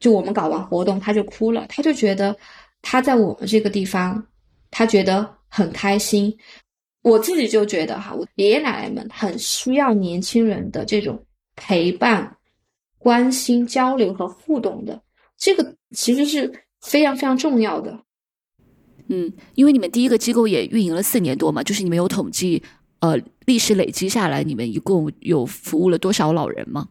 [0.00, 2.36] 就我们搞完活动，他就哭了，他就觉得
[2.82, 4.26] 他在我们这个地方，
[4.70, 6.36] 他觉得很开心。
[7.02, 12.35] 我自己就觉得哈，我爷爷奶奶们很需要年轻人的这种陪伴、
[12.98, 15.00] 关心、交流和互动的，
[15.38, 17.98] 这个其实是非常非常重要的。
[19.08, 22.62] 嗯，因为你们第一个机构也运营了四年多嘛，就是你们有统计，
[23.00, 26.88] 呃，历史累积下来，你们一共有服务了多少老人吗？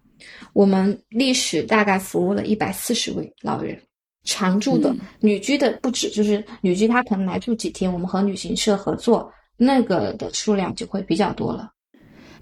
[0.54, 3.78] 我们历史大概服务了一百四十位老人，
[4.24, 9.30] 常住的、女居的不止，就是女居她可能来住几天，我们和旅行社合作。
[9.58, 11.72] 那个的数量就会比较多了。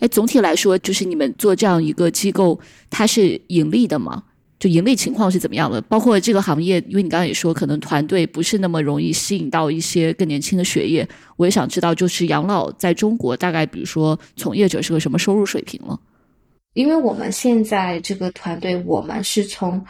[0.03, 4.21] 哎，总体来说，就是你们做这样一个机构，它是盈利的吗？
[4.59, 5.79] 就盈利情况是怎么样的？
[5.83, 11.07] 包括这个行业，因为你刚刚也说，可能团队不是那么容易吸引到一些更年轻的血液。
[11.37, 15.97] 我也想知道，就是养老在中国大概，比如说从业者是个什么收入水平了？
[16.73, 19.81] 因为我们现在这个团队，我们是从。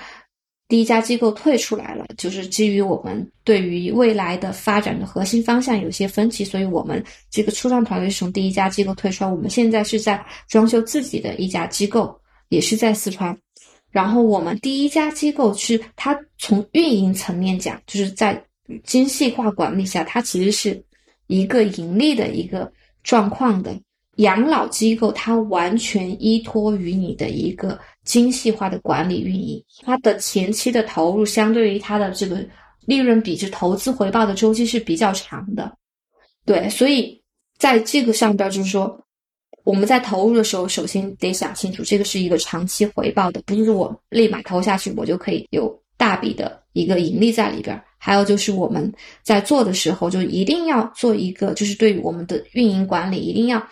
[0.74, 9.30] 第一家机构退出来了，就是基于我们对于未来的发展的核心方向有些分歧，所以我们这个初创团队是从第一家机构退出来。
[9.30, 13.38] 我们现在是在装修自己的一家机构，也是在四川。
[13.92, 18.44] 然后我们第一家机构是它从运营层面讲，就是在
[18.84, 20.84] 精细化管理下，它其实是
[21.28, 23.80] 一个盈利的一个状况的。
[24.18, 32.46] 养老机构它完全依托于你的一个精细化的管理运营，它的前期的投入相对于它的这个
[32.86, 35.72] 利润比值、投资回报的周期是比较长的。
[36.46, 37.22] 对，所以
[37.58, 39.00] 在这个上边就是说，
[39.64, 47.82] 我们在投入的时候，首先得想清楚，这个是一个长期回报的，不是我立马投下去我就可以有大笔的一个盈利在里边。
[47.98, 53.66] 还有就是我们在做的时候，就一定要做一个，就是对于我们的运营管理一定要。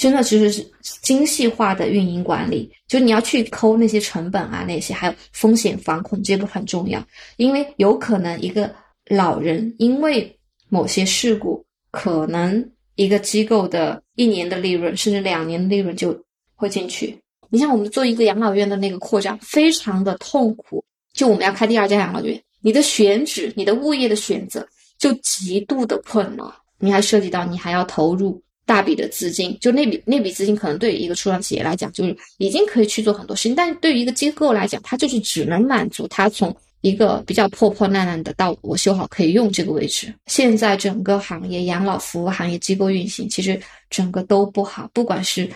[0.00, 0.66] 真的其实是
[1.02, 7.06] 精细化的运营管理，就你要去抠那些成本啊，那些还有风险防控，这些都很重要。
[7.36, 8.74] 因为有可能一个
[9.10, 10.34] 老人因为
[10.70, 16.18] 某些事故，可能一个机构的一年的利润，甚至两年的利润就
[16.54, 17.14] 会进去。
[17.50, 20.82] 你像我们做一个养老院的那个扩张，非常的痛苦。
[21.12, 24.66] 就我们要开第二家养老院，你的选址、你的物业的选择
[24.98, 26.46] 就极度的困难，
[26.78, 28.42] 你还涉及到你还要投入。
[28.70, 40.14] 大笔的资金，就那笔那笔资金，可能对于一个初创企业来讲，就是已经可以去做很多事情；，但对于一个机构来讲，它就是只能满足它从一个比较破破烂烂的到我修好可以用这个位置。
[40.26, 45.50] 现在整个行业养老服务行业机构运行，其实整个都不好，不管是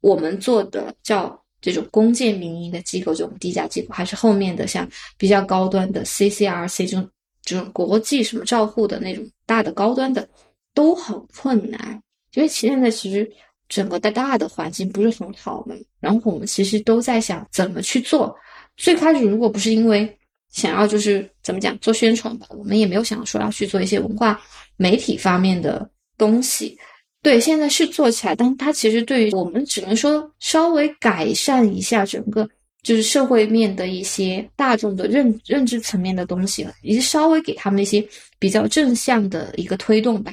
[0.00, 7.08] 我们做的叫这种公建民营的机构，这种低价机构，还是后面的像比较高端的 CCRC 这种
[7.42, 10.28] 这种国际什么照护的那种大的高端的，
[10.72, 12.00] 都很困难。
[12.34, 13.30] 因为现在其实
[13.68, 18.34] 整个的大的环境不是很好嘛，然后我们其实都在想怎么去做。
[18.76, 20.18] 最开始如果不是因为
[20.50, 24.40] 想要就是怎么讲做宣传吧，我们也没有想说要去做一些文化
[24.76, 26.76] 媒体方面的东西。
[27.22, 32.48] 对，现在是做起来，但它其实对于我们只能说稍微改善一下整个
[32.82, 38.02] 就是社会面的一些大众的认认知层面的东西了，以及稍微给他们一些
[38.38, 40.32] 比较正向的一个推动吧。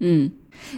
[0.00, 0.32] 嗯，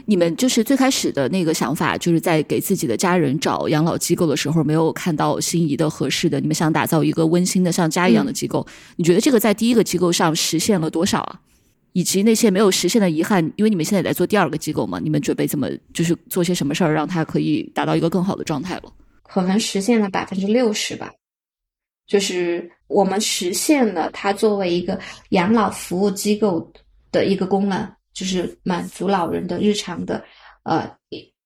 [0.07, 11.41] 你们就是最开始的那个想法，就是在给自己的家人找养老机构的时候，没有看到心仪的合适的，你们想打造一个温馨的像家一样的机构，你觉得这个在第一个机构上实现了多少啊？
[11.95, 18.93] 以及那些没有实现的遗憾，因为你们现在也在做第二个机构嘛，你们准备怎么就是做些什么事儿，让它可以达到一个更好的状态了？
[19.23, 21.11] 可能实现了百分之六十吧，
[22.07, 26.73] 就是我们实现了它作为一个养老服务机构
[27.11, 30.25] 的一个功能，就是满足老人的日常的
[30.65, 30.91] 呃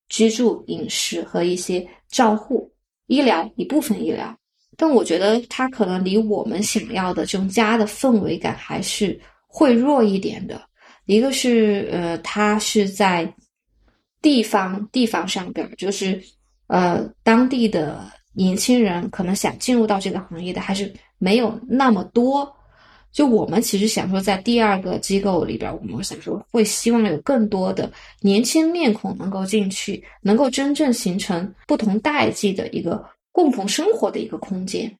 [0.08, 2.72] 居住、饮食和一些照护、
[3.06, 4.34] 医疗一部分医疗。
[4.76, 9.20] 但我觉得它可能离我们想要的这种家的氛围感还是。
[9.54, 10.62] 会弱一点的，
[11.04, 13.30] 一个是呃，它是在
[14.22, 16.18] 地方地方上边，就是
[16.68, 22.50] 呃，当地的年轻人可能想进入到这个行业的还是没有那么多。
[23.12, 34.90] 就我们其实想说，在第二个机构里边，我们想说会希望有更多的年轻面孔能够进去，能够真正形成不同代际的一个共同生活的一个空间。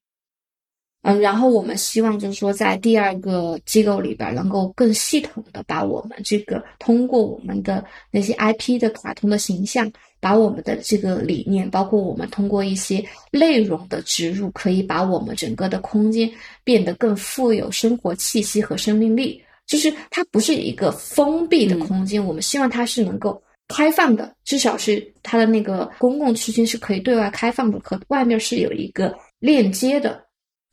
[1.03, 16.31] 嗯，然后我们希望就是说，在第二个机构里边，能够更系统的把我们这个通过我们的那些 IP 的卡通的形象，把我们的这个理念，包括我们通过一些内容的植入，可以把我们整个的空间
[16.63, 19.43] 变得更富有生活气息和生命力。
[19.67, 30.23] 就是它不是一个封闭的空间，我们希望它是能够开放的，至少是它的那个公共区间是可以对外开放的，和外面是有一个链接的。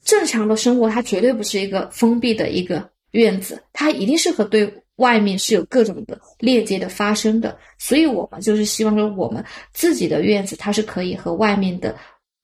[0.04, 7.58] 正常的生活，它绝对不是一个封闭的一个院子，它一定是和对外面是有各种的链接的发生的。
[7.78, 11.96] 所以，我们就是希望说，我们自己的院子，它是可以和外面的，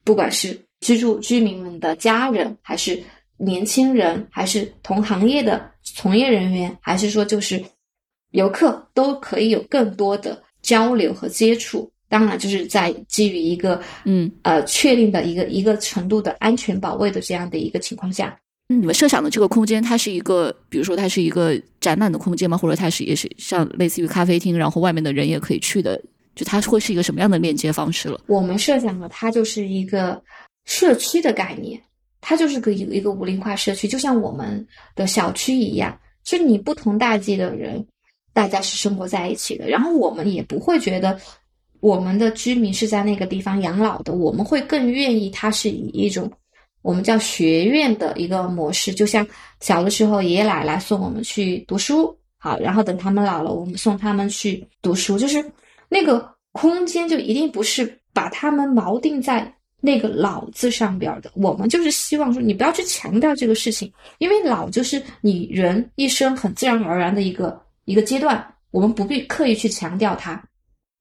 [0.03, 3.01] 不管是居住居民们的家人，还是
[3.37, 7.63] 年轻人，还是同行业的从业人员，还是说就是
[8.31, 11.91] 游客，都可以有更多的交流和接触。
[12.07, 18.37] 当然，就是在基于一个嗯呃确定的一个一个程度的安全保卫的这样的一个情况下，
[18.69, 22.55] 嗯你们设想的这个空间，它是一个，比如说它是一个展览的空间吗？
[22.55, 25.99] 或者它是也是像类似于咖啡厅，然后外面的人也可以去的？
[26.35, 28.19] 就它会是一个什么样的链接方式了？
[28.27, 30.21] 我们设想的它就是一个
[30.65, 31.81] 社区的概念，
[32.21, 34.65] 它就是个一一个无龄化社区，就像我们
[34.95, 37.83] 的小区一样，就你不同代际的人，
[38.33, 41.19] 大家是生活在一起的，然后我们也不会觉得。
[41.85, 46.31] 我们的居民是在那个地方养老的，我们会更愿意它是以一种
[46.81, 49.27] 我们叫学院的一个模式，就像
[49.59, 55.45] 小的时候爷爷奶奶送我们去读书，好，然后等他们老了，我们送他们去读书，就是
[55.87, 70.43] 那个空间就一定不是把他们锚定在那个老字上边的，我们就是希望说你不要去强调这个事情，因为老就是你人一生很自然而然的一个一个阶段，我们不必刻意去强调它。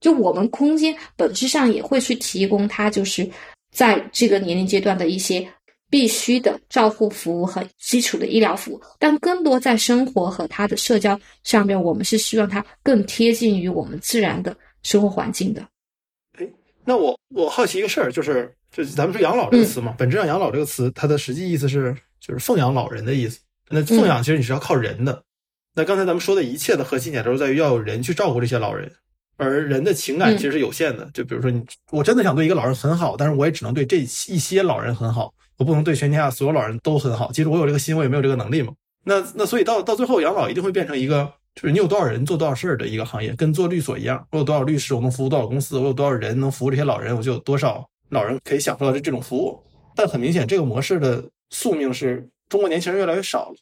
[0.04, 3.26] 就我们空间本质上也会去提供它，就是
[3.72, 5.48] 在这个年龄阶段的一些
[5.88, 15.66] 必须的照护服务和基础的医疗服务，但更多在生活和他的社交上面，我们是希望它更贴近于我们自然的生活环境的。
[16.38, 16.46] 哎，
[16.84, 23.40] 那我我好奇一个事儿，就是就咱们说养老这个词嘛，本质上养老这个词它的实际意思是就是奉养老人的意思。
[23.70, 25.22] 那奉养其实你是要靠人的。
[25.74, 28.92] 那刚才咱们说的一切的核心点都是在于要有人去照顾这些老人。
[29.36, 31.60] 而人的情感其实是有限的，就比如说你，
[31.90, 37.32] 我真的想对一个老人很好，但是我也只能对这一些老人很好，我不能对全天下所有老人都很好。
[37.32, 38.72] 其实我有这个心，我也没有这个能力嘛。
[39.04, 44.24] 那那所以到到最后，养老一定会变成一个，就是你有多少人做多少事儿的一个行业，跟做律所一样。
[44.30, 49.60] 我有多少律师，我能服务多少公司；我有多少人能服务这些老人，我就有多少老人可以享受到这这种服务。
[49.96, 53.56] 但很明显，这个模式的宿命是中国年轻人越来越少了，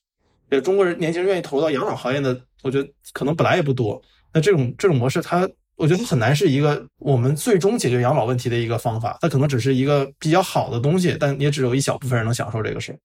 [0.50, 4.00] 也中国人年轻人愿意投入到养老行业的，我觉得可能本来也不多。
[4.32, 5.48] 那这种这种模式，它。
[5.82, 12.96] 我觉得很难是一个我们最终解决养老问题的一个方法，它可能只是一个比较好的东西，但也只有一小部分人能享受这个事。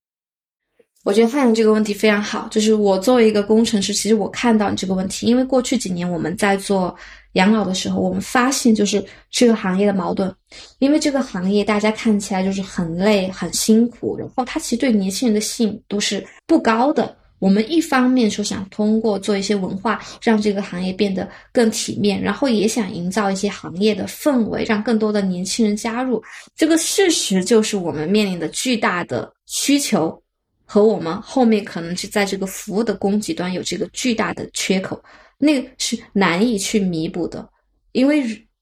[1.03, 6.95] 我觉得汉阳这个问题非常好，就是我作为一个工程师，其实我看到你这个问题，因为过去几年我们在做
[7.33, 10.31] 养老的时候，我们发现就是这个行业的矛盾，
[10.77, 17.16] 因为这个行业大家看起来就是很累、很辛苦，然后它其实对年轻人的吸引度是不高的。
[17.39, 26.23] 我们一方面说想通过做一些文化，让这个行业变得更体面，然后也想营造一些行业的氛围，让更多的年轻人加入。
[26.55, 30.21] 这个事实就是我们面临的巨大的需求。
[30.69, 35.01] 和我们后面可能是在这个服务的供给端有这个巨大的缺口，
[35.37, 37.47] 那个是难以去弥补的，
[37.93, 38.21] 因为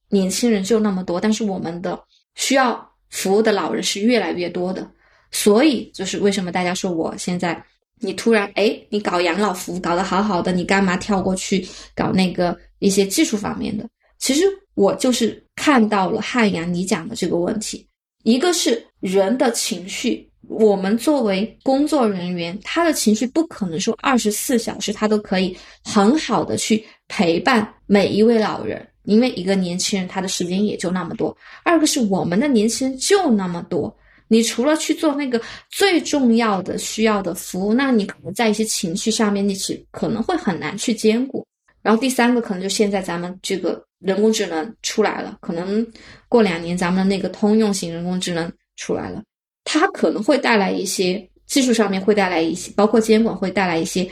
[0.10, 2.00] 年轻人就那么多，但是我们的
[2.36, 4.88] 需要服务的老人是越来越多的，
[5.32, 7.60] 所以就是为什么大家说我现在
[8.06, 13.86] 你突然哎，你搞养老服务搞得好好的，你干嘛跳过去搞那个一些技术方面的？
[14.20, 14.44] 其实
[14.76, 17.86] 我就是看到了汉阳你讲的这个问题，
[18.24, 20.30] 一个是人的情绪。
[20.48, 31.36] 我们作为工作人员，他的情绪不可能说二十四小时他都可以很好的去陪伴每一位老人，因为一个年轻人他的时间也就那么多。
[31.64, 33.92] 二个是我们的年轻人就那么多，
[34.28, 41.46] 你除了去做那个最重要的需要的服务，那你可能在一些情绪上面，你是可能会很难去兼顾。
[41.82, 45.86] 然后第三个可能就现在咱们这个人工智能出来了，可能
[46.28, 49.22] 过两年咱们的那个通用型人工智能出来了。
[49.64, 54.10] 它可能会带来一些技术上面会带来一些，包括监管会带来一些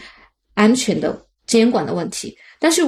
[0.54, 2.82] 安全的监管的问题，但是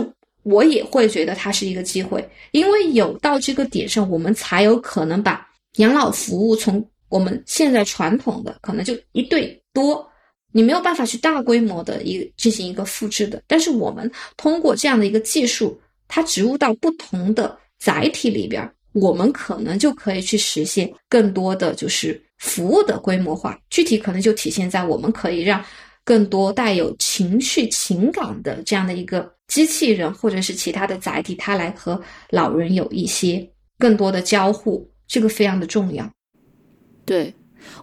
[0.44, 5.48] 我也会觉得它是一个机会，因为有到这个点上，我们才有可能把
[5.78, 10.06] 养老服务从我们现在传统的可能就一对多，
[10.52, 22.22] 你没有办法去大规模的一个进行一个复制的，但是我们通过这样的一个技术，它植入到不同的载体里边，我们可能就可以去实现更多的就是。
[22.38, 25.64] 服务的规模化，具体可能就体现在我们可以让
[26.04, 32.00] 更多带有情绪、情感的这样的一个机器人，或者是其他的载体，它来和
[32.30, 33.50] 老人有一些
[33.80, 36.12] 更多的交互，这个非常的重要。
[37.06, 37.34] 对，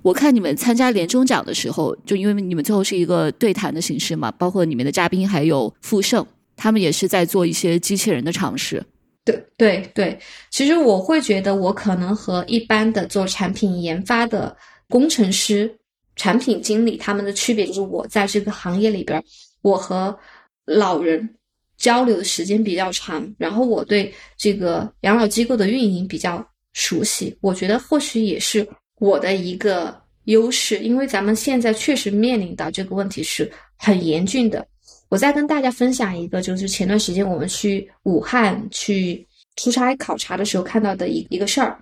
[0.03, 8.85] 我看你们参加年终奖的时候，就因为你们最后是一个对谈的形式嘛，包括里面的嘉宾还有富盛，他们也是在做一些机器人的尝试。
[9.25, 10.19] 对对对，
[10.51, 14.57] 其实我会觉得，我可能和一般的做产品研发的
[14.89, 15.73] 工程师、
[16.17, 19.23] 产品经理他们的区别，就是我在这个行业里边，
[19.63, 20.19] 我和
[20.65, 21.37] 老人
[21.77, 27.37] 交流的时间比较长，然后我对这个养老机构的运营比较熟悉。
[27.41, 28.67] 我觉得或许也是
[29.03, 34.65] 我的一个优势，因为咱们现在确实面临到这个问题是很严峻的。
[35.09, 39.27] 我再跟大家分享一个，就是前段时间我们去武汉去
[39.57, 41.77] 出差考察的时候看到的一一个事儿，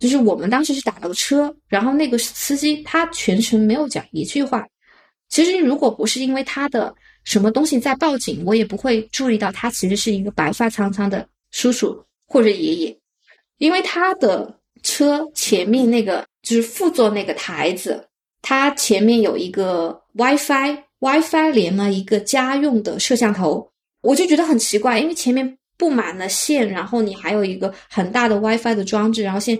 [0.00, 4.66] 就是我们当时是打了个车，然后那个司机他全程没有讲一句话。
[5.28, 6.92] 其实如果不是因为他的
[7.22, 12.98] 什么东西在报警，我也不会注意到他其实是一个白发苍苍的叔叔或者爷爷，
[13.58, 18.08] 因为他的车前面那个就是副座那个台子，
[18.42, 20.84] 它前面有一个 WiFi。
[21.00, 23.66] WiFi 连了一个家用的摄像头，
[24.02, 29.58] 我就觉得很奇怪，因为前面布满了线，然后你还有一个很大的 WiFi 的装置，然后现，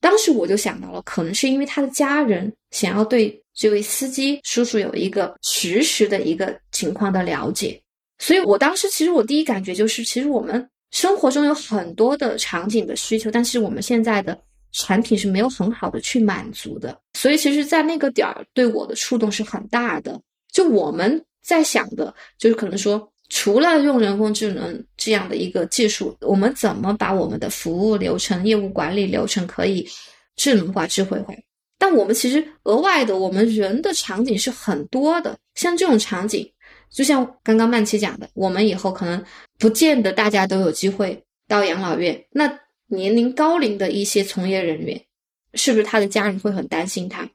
[0.00, 7.82] 当时我就想到了，可能是因为他的家人想要对这位司机叔叔有一个实时的一个情况的了解，
[8.18, 14.38] 所以我当时其实我第一感觉就是，其实我们生活中有很多的场景的需求，但是我们现在的
[14.72, 20.20] 产品是没有很好的去满足的，所以其实，在那个点儿对我的触动是很大的。
[20.52, 29.88] 就我们在想的，就是可能说，除了用人工智能这样的一个技术，我们怎么把我们的服务流程、业务管理流程可以
[30.36, 31.32] 智能化、智慧化？
[31.78, 35.38] 但我们其实额外的，我们人的场景是很多的。
[35.54, 36.48] 像这种场景，
[36.90, 39.24] 就像刚刚曼琪讲的，我们以后可能
[39.58, 42.24] 不见得大家都有机会到养老院。
[42.32, 45.00] 那年龄高龄的一些从业人员，
[45.54, 47.28] 是不是他的家人会很担心他？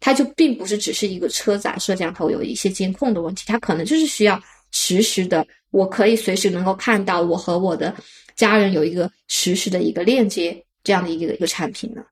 [0.00, 4.40] 他就并不是只是一个车载摄像头有一些监控的问题，他可能就是需要
[4.70, 7.92] 实时的，我可以随时能够看到我和我的
[8.36, 12.04] 家人有一个实时的一个链接这样的一个一个产品呢。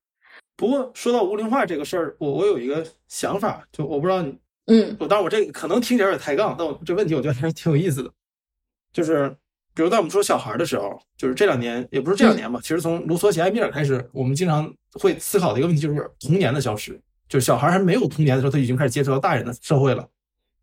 [0.56, 4.34] 不过说到无龄化这个事儿，我我有一个想法，就我不知道你，
[4.66, 8.10] 嗯，我当然我这可能听起来有点抬杠，但我这问题我觉得还是挺有意思的，
[8.92, 9.28] 就是
[9.74, 17.00] 比如在我们说小孩的时候，就是这两年也不是这两年吧，其实从卢梭写艾米尔开始，我们经常会思考的一个问题就是童年的消失。
[17.28, 20.08] 就是小孩还没有童年的时候，他已经开始接触到大人的社会了，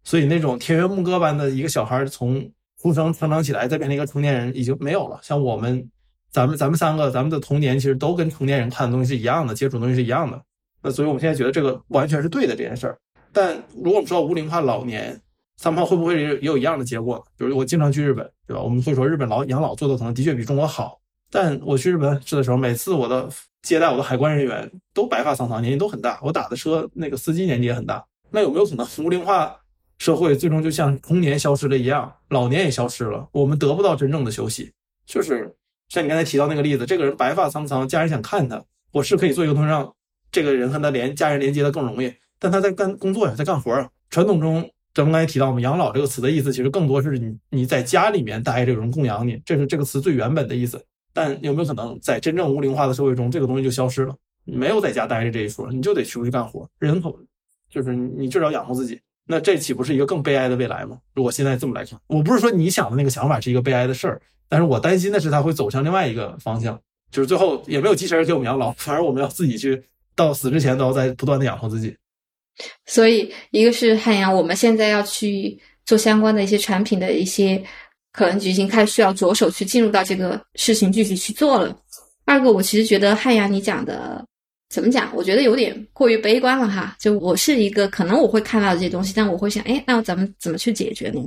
[0.02, 2.50] 所以那种田园牧歌般的一个小孩从
[2.82, 5.20] 出生成长起来，再变成一个成年人，已经没有了。
[5.22, 5.86] 像我们，
[6.32, 10.42] 咱们咱们三个，咱们的童年其实都跟成年人看的东西是一样的，接触东西是一样的。
[10.82, 12.98] 那所以我们现在觉得这个完全是对的这件事儿。
[13.34, 15.20] 但如果我们说到无龄化老年，
[15.58, 17.26] 三胖会不会也有一样的结果？
[17.36, 18.62] 比如我经常去日本，对吧？
[18.62, 21.00] 我们会说日本老养老做的可能的确比中国好，
[21.32, 23.28] 但我去日本去的时候，每次我的
[23.64, 26.20] 接待我的海关人员都白发苍苍，年纪都很大。
[26.22, 28.06] 我打的车那个司机年纪也很大。
[28.30, 29.56] 那有没有可能无龄化
[30.00, 33.28] 社会最终就像童年消失了一样，老年也消失了？
[33.32, 34.72] 我们得不到真正的休息，
[35.06, 35.56] 就是
[35.90, 38.62] 像你刚才提到那个例子，这个人白发苍苍，家人想看他，
[38.92, 39.94] 我是可以做一个东西让
[40.32, 42.12] 这个人和他连家人连接的更容易，
[42.44, 43.90] 但他在干工作呀，在干活啊。
[44.10, 50.84] 传统中，咱们刚才提到我们，养老这个词的意思其实更多是你你在家里面待着，有人供养你，这是这个词最原本的意思。
[51.14, 54.14] 但有没有可能在真正无龄化的社会中，这个东西就消失了？
[54.44, 57.18] 没有在家待着这一说，你就得出去干活，人口。
[57.70, 60.98] 就是你至少养活自己，那这岂不是一个更悲哀的未来吗？
[61.16, 66.78] 如果现在这么来看，我不是说你想的那个想法是一个悲哀的事儿，但是我担心的是它会走向另外一个方向，
[67.10, 69.82] 就是最后也没有机器人给我们养老，反而我们要自己去
[70.14, 71.96] 到死之前都要在不断的养活自己。
[72.86, 77.64] 所以，一个是汉阳，我们现在要去做相关的一些产品的一些，
[78.12, 81.76] 可能已经开始需要着手去进入到这个事情具体去做了。
[82.26, 84.26] 二个，我其实觉得汉阳你讲的。
[84.70, 85.12] 怎么讲？
[85.14, 86.96] 我觉得有点过于悲观了哈。
[87.00, 91.24] 就我是一个，可能我会看到这些东西，但我会想，哎，那咱们怎么去解决呢？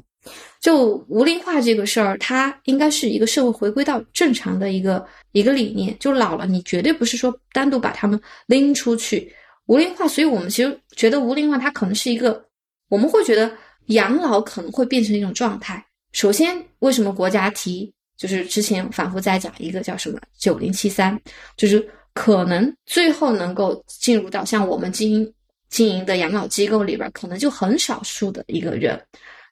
[0.61, 5.97] 就无龄化这个事儿，它应该是一个社会回归到正常的一个一个理念。
[6.01, 9.33] 就老了，你绝对不是说单独把他们拎出去
[9.67, 10.09] 无龄化。
[10.09, 12.45] 所以我们其实觉得无龄化它可能是一个，
[12.89, 13.53] 我们会觉得
[13.87, 15.85] 养老可能会变成一种状态。
[16.13, 17.93] 首先，为什么国家提？
[18.17, 21.21] 就是之前反复在讲一个叫什么九零七三，
[21.57, 21.87] 就是。
[22.19, 25.35] 可能最后能够进入到像我们经营
[25.69, 28.99] 经营的养老机构里边，可能就很少数的一个人，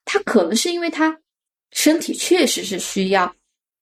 [0.06, 1.14] 他可能是因为他
[1.72, 3.30] 身体确实是需要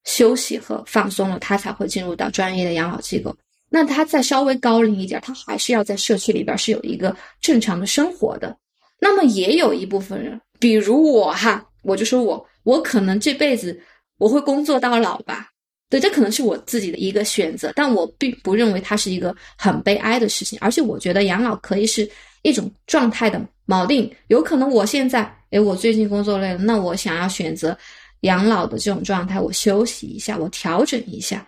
[0.02, 3.32] 休息和放松了，他才会进入到专业的养老机构。
[3.74, 8.54] 那他再稍微高龄一点，他还是要在社区里边是有一个正常的生活的。
[9.00, 13.80] 那么也有一部分人，比如我哈，我就说我我可能这辈子
[14.18, 15.48] 我会工作到老吧。
[15.88, 20.58] 对，这可能是我自己的一个选择，但我并不认为它是一个很悲哀的事情。
[20.60, 22.08] 而且我觉得养老可以是
[22.42, 24.10] 一种状态的锚定。
[24.28, 27.76] 有可能我现在，哎，我最近工作累了，那我想要选择
[28.20, 31.46] 养老的这种状态，我休息一下，我调整一下。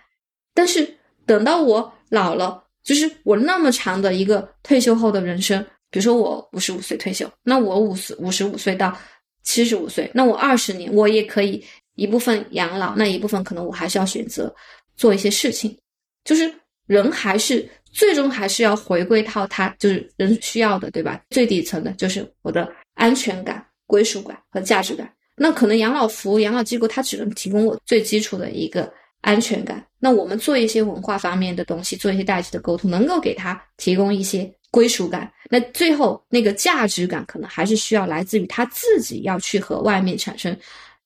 [0.53, 0.87] 但是
[1.25, 5.61] 等到我老了，就是我那么长的一个退休后的人生，
[5.91, 8.97] 比如说我五十五岁退休，那我五十五十五岁到
[9.43, 11.63] 七十五岁，那我二十年，我也可以。
[11.97, 14.53] 一部分养老，那一部分可能我还是要选择
[14.97, 15.79] 做一些事情，
[16.25, 16.53] 就是
[16.87, 21.21] 人还是最终还是要回归到他就是人需要的，对吧？
[21.29, 25.09] 最底层的就是我的安全感、归属感和价值感。
[25.37, 28.91] 那可能养老服务、养老机构它只能提供我最基础的一个
[29.25, 29.85] 安全感。
[29.99, 35.31] 那我们做一些文化方面的东西，做一些代际的沟通，能够给他提供一些归属感。
[35.49, 40.55] 那最后那个价值感可能还是需要来自于他自己要去和外面产生。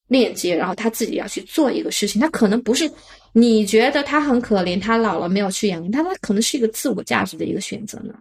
[0.09, 2.91] 链接，然后他自己要去做一个事情，他可能不是
[3.31, 8.15] 你觉得他很可怜，他老了没有去养他，他可能是一个自我价值的一个选择呢。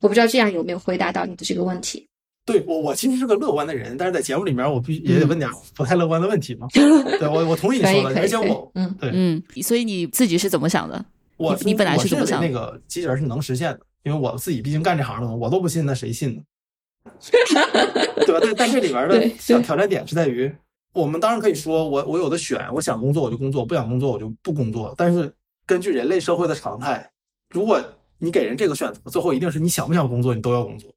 [0.00, 2.07] 我不知道这样有没有回答到你的这个问题。
[2.50, 6.66] 对我，我其实是个乐观的人，但是在节目里面，我必须也得问点不太乐观的问题嘛。
[6.72, 11.04] 对我，我同意你说的，而且我，嗯，对，嗯，所以你自己是怎么想的？
[11.36, 12.40] 我你本来是怎么想？
[12.40, 16.42] 那个机器人是能实现的，因为我自己毕竟干这行的嘛，我都不信，那谁信呢？
[18.26, 18.40] 对吧？
[18.42, 20.50] 但但这里面的小挑战点是在于。
[20.94, 24.92] 我们当然可以说，我我有的选，我想工作我就工作，不想工作我就不工作。
[24.96, 25.32] 但是
[25.66, 27.08] 根据人类社会的常态，
[27.50, 27.80] 如果
[28.18, 30.90] 你给人这个选择，最后一定是你想不想工作，你都要工作。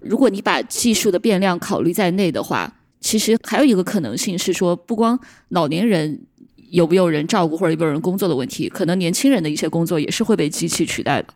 [0.00, 6.26] 如果你把技术的变量考虑在内的话，其实还有一个可能性是说，不光老年人
[6.70, 11.28] 有没有人照顾或者有没有人工作的问题，可能年轻人的一些工作也是会被机器取代的。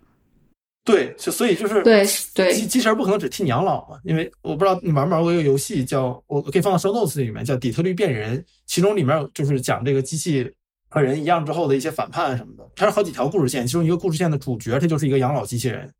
[0.84, 10.52] 对，就所以就是对对，机机器人不可能只替你养老嘛，因为我不知道你玩没玩过一个游戏叫，我可以放到 show notes 里面，叫《底特律变人》，其中里面就是讲这个机器
[10.90, 12.68] 和人一样之后的一些反叛什么的。
[12.76, 15.90] 它是好几条故事线，其中一个故事线的主角，他就是一个养老机器人，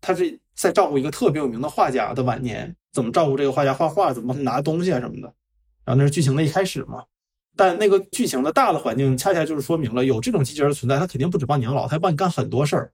[0.00, 5.32] 他是在照顾一个特别有名的画家的晚年，怎么照顾这个画家画画，怎么拿东西啊什么的。
[5.84, 7.04] 然后那是剧情的一开始嘛，
[7.56, 12.92] 但那个剧情的大的环境恰恰就是说明了，有这种机器人存在，他肯定不止帮你养老，他还帮你干很多事儿。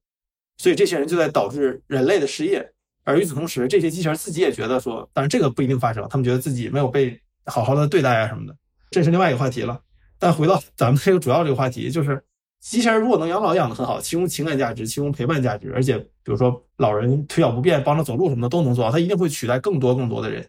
[0.58, 2.72] 所以这些人就在导致人类的失业，
[3.04, 8.56] 而与此同时，这些机器人自己也觉得说，当然这个不一定发生，他们觉得自己没有被好好的对待啊什么的，
[8.90, 9.80] 这是另外一个话题了。
[10.18, 12.24] 但回到咱们这个主要这个话题，就是
[12.60, 20.44] 机器人如果能养老养得很好，提供情感价值，提供陪伴价值，而且比如说老人腿脚不便，帮着走路什么的都能做到，它一定会取代更多更多的人。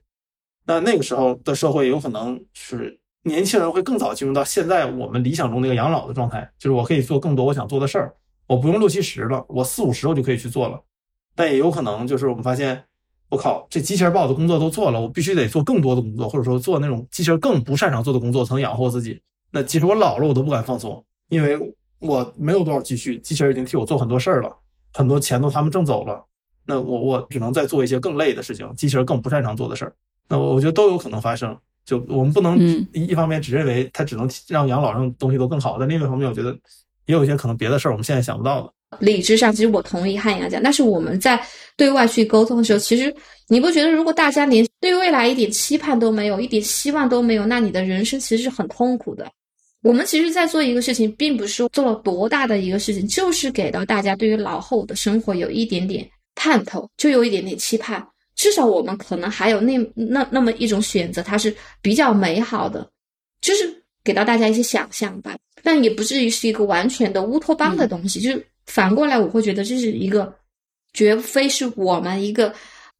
[0.66, 8.16] 那那个时候的社会有可能是年轻人会更早进入到现在我们理想中那个养老的状态，就是我可以做更多我想做的事儿。
[8.47, 10.82] 我不用六七十了，我四五十我就可以去做了，
[11.36, 12.82] 但也有可能就是我们发现，
[13.30, 19.22] 我靠，这机器人把我的工作都做了，我必须得做更多的工作，或者说做那种机器人更不擅长做的工作，才能养活自己。
[19.51, 21.58] 那即使我老了，我都不敢放松，因为
[22.00, 24.56] 我没有多少积蓄，机器人已经替我做很多事儿了，
[24.93, 26.24] 很多钱都他们挣走了。
[26.66, 29.93] 那我我只能再做一些更累的事情，机器人更不擅长做的事儿。
[30.28, 31.58] 那我我觉得都有可能发生。
[31.86, 32.60] 就我们不能
[32.91, 36.52] 一一方面只认为它只能让养老上东西都更好，但另一方面，我觉得
[37.06, 38.74] 也有一些可能别的事儿，我们现在想不到的。
[39.00, 41.41] 理智上，其实我同意汉阳讲，但是我们在
[41.78, 43.14] 对外去沟通的时候，其实
[43.48, 49.26] 你不觉得，如果大家连对未来一点期盼都没有，一点希望都没有，那你的人生其实是很痛苦的。
[49.84, 58.05] 我们其实，在做一个事情，并不是做了多大的一个事情，就是给到大家对于老后的生活有一点点盼头，就有一点点期盼。
[58.36, 62.88] 至少我们可能还有那那那么一种选择，它是比较美好的，
[63.41, 65.36] 就是给到大家一些想象吧。
[65.63, 68.19] 但也不至于是一个完全的乌托邦的东西。
[68.19, 70.34] 就是反过来，我会觉得这是一个
[70.93, 72.53] 绝非是我们一个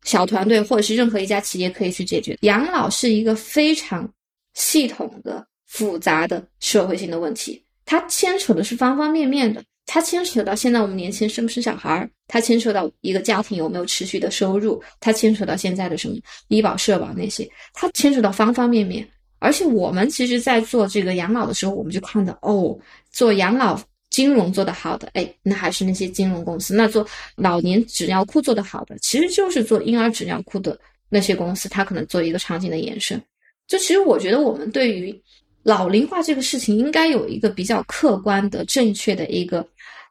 [0.03, 2.38] 小团队或者是任何一家企业可以去解决。
[2.41, 4.11] 养老是一个非常
[4.55, 9.63] 系统的、复杂的社会性的问题，它牵扯的是方方面面的。
[9.89, 16.15] 它牵扯到现在我们年轻生不生小孩儿，它牵扯到一个家庭有没有持续的收入，它牵扯到现在的什么
[16.49, 19.07] 医保社保那些，它牵扯到方方面面。
[19.39, 22.78] 而且我们其实，在做这个养老的时候，我们就看到哦，
[23.11, 27.07] 做养老金融做得好的，哎，那还是那些金融公司；那做
[27.38, 33.22] 老年纸尿裤做得好的，其实就是做婴儿纸尿裤的那些公司，它可能做一个场景的延伸。
[33.68, 35.22] 就其实我觉得，我们对于
[35.68, 39.68] 老龄化这个事情，应该有一个比较客观的、正确的一个。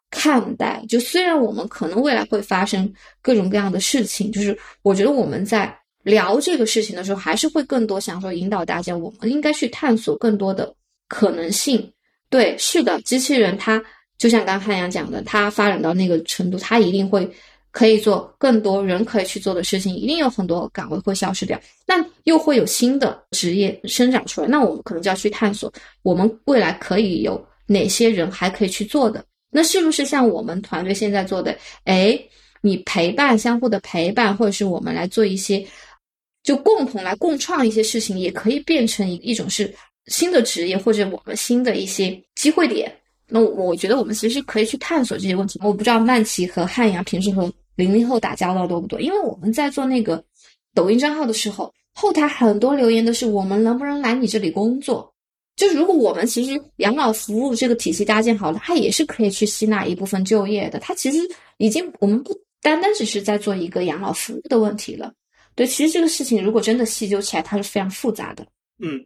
[0.09, 2.91] 看待，就虽然我们可能未来会发生
[3.21, 10.73] 各种各样的事情，就是我觉得我们在聊这个事情的时候，还是会更多想说引导大家，我们应该去探索更多的
[11.09, 11.93] 可能性。
[12.31, 13.83] 对，是的，机器人它
[14.17, 17.29] 就像刚汉阳讲的，它发展到那个程度，它一定会
[17.77, 24.49] 可以做更多人可以去做的事情，一定有很多岗位会消失掉，但又会有新的职业生长出来。
[24.49, 25.71] 那我们可能就要去探索，
[26.01, 29.23] 我们未来可以有哪些人还可以去做的。
[29.51, 31.55] 那是不是像我们团队现在做的？
[31.85, 32.19] 哎，
[32.63, 35.63] 你陪伴，相互的陪伴，或者是我们来做一些，
[36.43, 39.71] 就共同来共创一些事情，也可以变成一一种是
[40.07, 42.91] 新的职业，或者我们新的一些机会点。
[43.29, 45.61] 那我觉得我们其实可以去探索这些问题。
[45.63, 49.01] 我不知道曼奇和汉阳平时和零零后打交道多不多？
[49.01, 50.25] 因为我们在做那个
[50.75, 55.13] 抖音账号的时候，后台很多留言都是我们能不能来你这里工作。
[55.55, 60.79] 就如果我们其实养老服务这个体系搭建好了，它也是可以去吸纳一部分就业的。
[60.79, 61.19] 它其实
[61.57, 65.13] 已经我们不单单只是在做一个养老服务的问题了。
[65.55, 68.47] 对，其实这个事情如果真的细究起来，它是非常复杂的。
[68.79, 69.03] 嗯，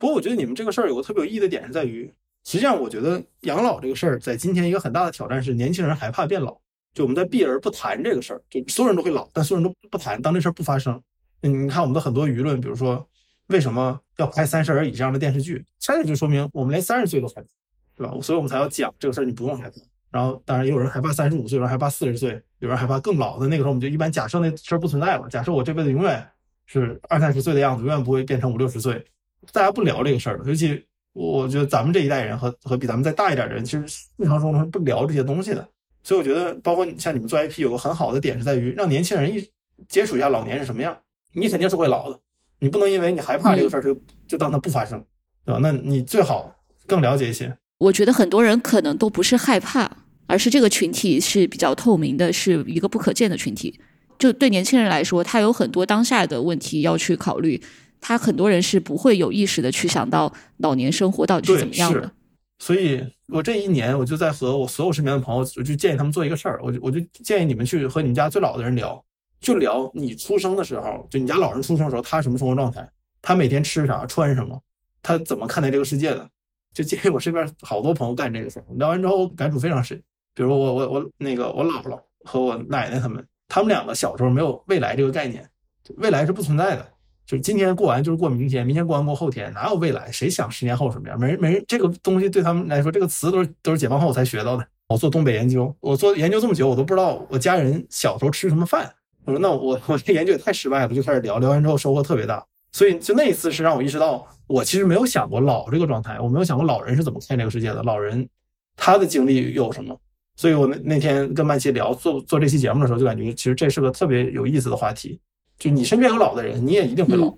[0.00, 2.12] 不过我觉得你们这个事儿有个特别有意义的点是在于，
[2.44, 6.58] 实际上我觉得养老这个事儿在今天一个很大的挑战是年轻人害怕变老。
[6.96, 11.00] 就我们在避而不谈这个事儿，就所有人都会老，但所有人都不谈，当这事儿不发生。
[11.42, 13.06] 你看我们的很多舆论，比如说。
[13.48, 15.64] 为什么要拍《三十而已》这样的电视剧？
[15.78, 17.46] 恰恰就说明我们连三十岁都害怕，
[17.94, 18.12] 对吧？
[18.20, 19.76] 所以我们才要讲这个事儿，你不用害怕。
[20.10, 25.28] 然后，当然也有人害怕三十五岁，有人害怕四十岁，有人害怕更老的那个时候，我们就一般假设那事儿不存在了。
[25.28, 26.28] 假设我这辈子永远
[26.66, 29.06] 是二三十岁的样子，永远不会变成五六十岁，
[29.52, 30.44] 大家不聊这个事儿了。
[30.44, 33.84] 尤其我觉得咱们这一代人和和比咱们再大一点的人，其实
[34.16, 35.68] 日常生活中不聊这些东西的。
[36.06, 39.44] 所以我觉得，包括像你们做 IP，有个很好的点是在于让年轻人一
[39.88, 40.96] 接触一下老年是什么样。
[41.32, 42.16] 你肯定是会老的。
[42.60, 45.04] 你不能因为你害怕这个事儿就就当它不发生，
[45.44, 45.58] 对吧？
[45.60, 46.54] 那你最好
[46.86, 47.58] 更了解一些。
[47.78, 49.90] 我觉得很多人可能都不是害怕，
[50.28, 53.80] 而是这个群体是比较透明的，是一个不可见的群体。
[54.16, 57.60] 就对年轻人来说，他有很多当下的问题要去考虑，
[58.00, 62.12] 他很多人是不会有意识的去想到老年生活到底是怎么样的。
[62.60, 69.02] 所以我这一年我就在和我所有身边的朋友，我就建议他们做一个事儿，我就我就建议你们去和你们家最老的人聊。
[69.38, 72.88] 就聊你出生的时候，就你家老人出生的时候，他什么生活状态？
[73.20, 74.60] 他每天吃啥穿什么？
[75.02, 76.28] 他怎么看待这个世界的？
[76.72, 78.64] 就建议我身边好多朋友干这个事儿。
[78.76, 80.02] 聊完之后感触非常深。
[80.34, 85.48] 比如我我我那个我姥姥和我奶奶他们，他们两个小时候没有未来这个概念，
[85.96, 86.88] 未来是不存在的。
[87.26, 90.10] 就是今天过完就是过明天，明天过完过后天，哪有未来？
[90.12, 91.18] 谁想十年后什么样？
[91.18, 91.64] 没人没人。
[91.66, 94.66] 这个东西对他们来说，这个词都是都是解放后才学到的。
[94.88, 98.88] 我做东北研究，我做研究这么久，我都不知道我家人小时候吃什么饭。
[99.24, 108.28] 我说那我我这研究也太失败了，就开始聊聊完之后收获特别大，所以就那一次是让我意识到，我其实没有想过老这个状态，我没有想过老人是怎么看这个世界的，老人
[108.76, 109.98] 他的经历有什么，
[110.36, 115.18] 所以我那那天跟曼琪聊做做这期节目的时候，就感觉其实这是个特别有意思的话题，
[115.58, 117.32] 就你身边有老的人，你也一定会老，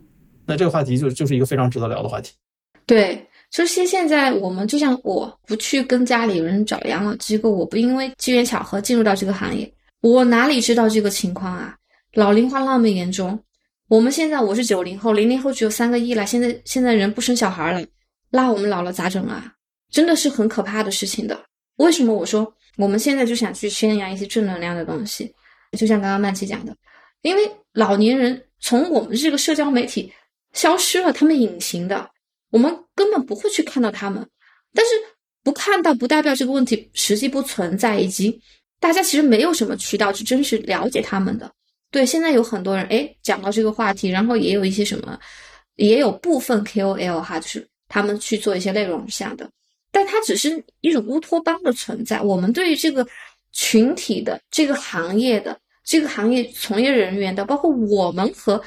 [0.47, 2.33] 那这个话题就就是一个非常值得聊的话题。
[2.87, 9.71] 对，就是现在我们就像我不去跟家里人找养老机构，我不因为机缘巧合进入到这个行业。
[10.01, 11.77] 我哪里知道这个情况啊？
[12.15, 13.39] 老龄化那么严重，
[13.89, 17.87] 我们现在我是九零后，零零后只有三个亿了，现在现在人不生小孩了，
[18.31, 19.53] 那我们老了咋整啊？
[19.91, 21.39] 真的是很可怕的事情的。
[21.77, 25.33] 为什么我说我们现在就想去宣扬一些正能量的东西？
[25.79, 26.75] 就像刚刚曼琪讲的，
[27.23, 30.13] 因为老年人从我们这个社交媒体
[30.53, 32.11] 消失了，他们隐形的，
[32.51, 34.27] 我们根本不会去看到他们。
[34.75, 34.93] 但是
[35.43, 38.41] 不看到不代表这个问题实际不存在，以及
[38.81, 41.51] 大家其实没有什么渠道去真实了解他们的。
[41.91, 45.19] 对，现在有很多人哎讲到这个话题，然后也有一些什么，
[45.77, 49.51] 也有部分 KOL 哈，就是他们去做一些内容下的。
[49.91, 52.21] 但它只是一种乌托邦的存在。
[52.21, 53.07] 我们对于这个
[53.53, 55.59] 群体的、这个行业的、
[55.89, 58.63] 这个行业从业人员的，包括我们和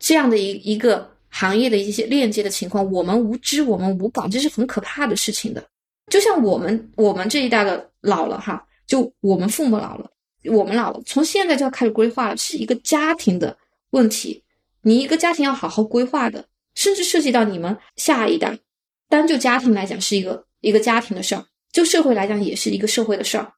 [0.00, 5.64] 这样的一一个行业的一些链接的情况，我们无知，我们无感，这是很可怕的事情的。
[6.10, 10.10] 就像我们我们这一代的老了哈，就我们父母老了，
[10.46, 13.56] 我们老了，从现在就要开始规划了，是一个家庭的
[13.90, 14.42] 问题。
[14.82, 16.44] 你一个家庭要好好规划的，
[16.74, 18.58] 甚至涉及到你们下一代。
[19.08, 23.52] 单就家庭来讲是一个一个家庭的事儿，就社会来讲也是一个社会的事儿，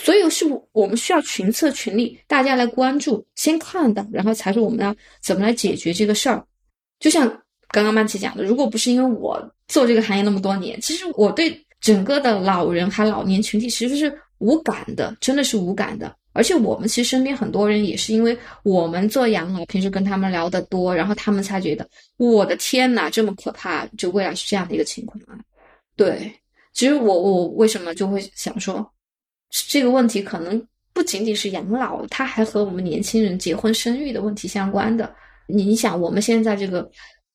[0.00, 6.44] 所以是我们需要群策群力，大家来关注，先看到，然后才是我们要怎么来解决这个事儿。
[7.00, 7.28] 就像
[7.70, 16.16] 刚刚曼琪讲的，如果不是因为我做这个行业那么多年，其实我对整个的老人还老年群体其实是无感的，真的是无感的。
[16.32, 25.36] 而且我们其实身边很多人也是因为我们做养老，平时跟他们聊得多，然后他们才觉得我的天呐，这么可怕，就未来是这样的一个情况啊。
[25.96, 26.32] 对，
[26.72, 28.88] 其实我我为什么就会想说
[29.50, 35.14] 这个问题可能不仅仅是养老，它还和我们年轻人结婚生育的问题相关的。
[35.46, 36.90] 你想，我们现在这个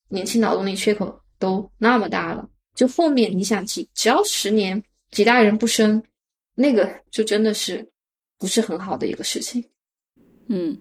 [0.10, 6.02] 年轻劳动力缺口都那么大了，就后面你想几只要十年几代人不生，
[6.56, 7.88] 那个就真的是。
[8.40, 9.64] 不是很好的一个事情。
[10.50, 10.78] 嗯，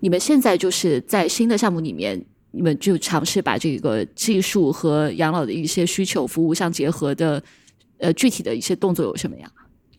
[0.00, 2.18] 你们现在就是在新的项目里面，
[2.50, 7.42] 你们就尝试把这个技术和养老的一些需求服务相结合的，
[7.98, 9.52] 呃，具体的一些动作有什么呀？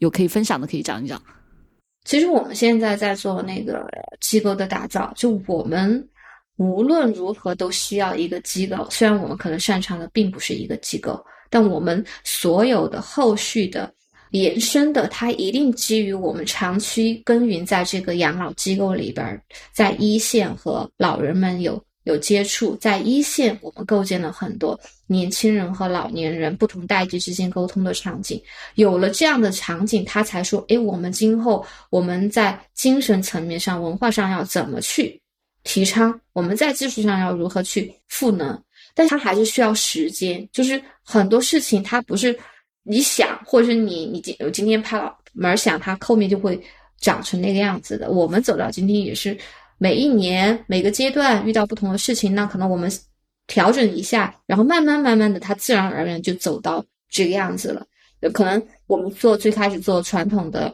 [0.03, 1.21] 有可以分享的，可以讲一讲。
[2.03, 3.89] 其实我们现在在做那个
[4.19, 6.07] 机构的打造，就我们
[6.57, 8.87] 无论如何都需要一个机构。
[8.91, 13.91] 虽然我们可能擅长的并不是一个机构，但我们所有的后续的。
[14.33, 19.39] 延伸的，它一定基于我们长期耕耘在这个养老机构里边，
[19.71, 28.41] 在一线和老人们有有接触，在一线我们构建了很多年轻人和老年人不同代际之间沟通的场景。
[28.75, 35.21] 有了这样的场景，他才说：“诶，我们今后我们在精神层面上、文化上要怎么去
[35.63, 36.19] 提倡？
[36.33, 38.61] 我们在技术上要如何去赋能？
[38.93, 42.37] 但它还是需要时间，就是很多事情它不是。”
[42.85, 46.61] 你想，或者是你你今今天拍了门儿想，它后面就会
[46.99, 48.11] 长成那个样子的。
[48.11, 49.37] 我们走到今天也是
[49.83, 52.89] 每一年每个阶段遇到不同的事情，那可能我们
[53.47, 57.85] 调整一下，然后慢慢慢慢的，它自然而然就走到这个样子了。
[58.21, 60.73] 有可能我们做最开始做传统的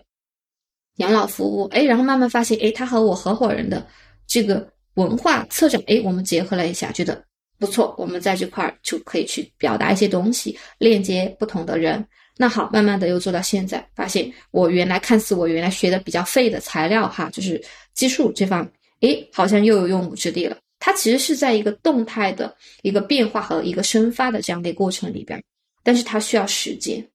[0.97, 3.83] 养老服务，哎，然后慢慢发现，哎，他和我合伙人的
[4.27, 7.25] 这个文化策展，哎，我们结合了一下，觉得。
[7.57, 12.05] 不错，我们在这块儿就可以去表达一些东西，链接不同的人。
[12.37, 17.61] 那好，慢慢的又做到现在，发现我原来看似我原来学的比较废的材料哈，就是
[17.95, 18.65] 技术这方，
[19.01, 20.57] 诶，好像又有用武之地了。
[20.79, 25.43] 它其实是在一个动态的一个变化和一个生发的这样的过程里边，
[25.83, 27.05] 但是它需要时间。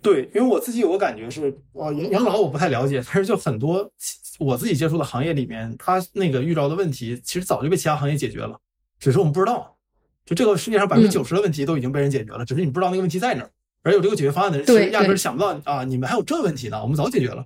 [0.00, 3.88] 对，因为我自己有个感觉是，哦，养老我不太了解，但是就很多
[4.38, 8.58] 我自己接触的行业里面，它那个遇到的问题，其实早就被其他行业解决了。
[8.98, 9.76] 只是我们不知道，
[10.24, 13.50] 就这个世界上百分之九十的问题都已经被人解决了，只是你不知道那个问题在哪儿。
[13.82, 17.44] 而有这个解决方案的人，其实压根想不到啊，你们还有这问题呢，我们早解决了。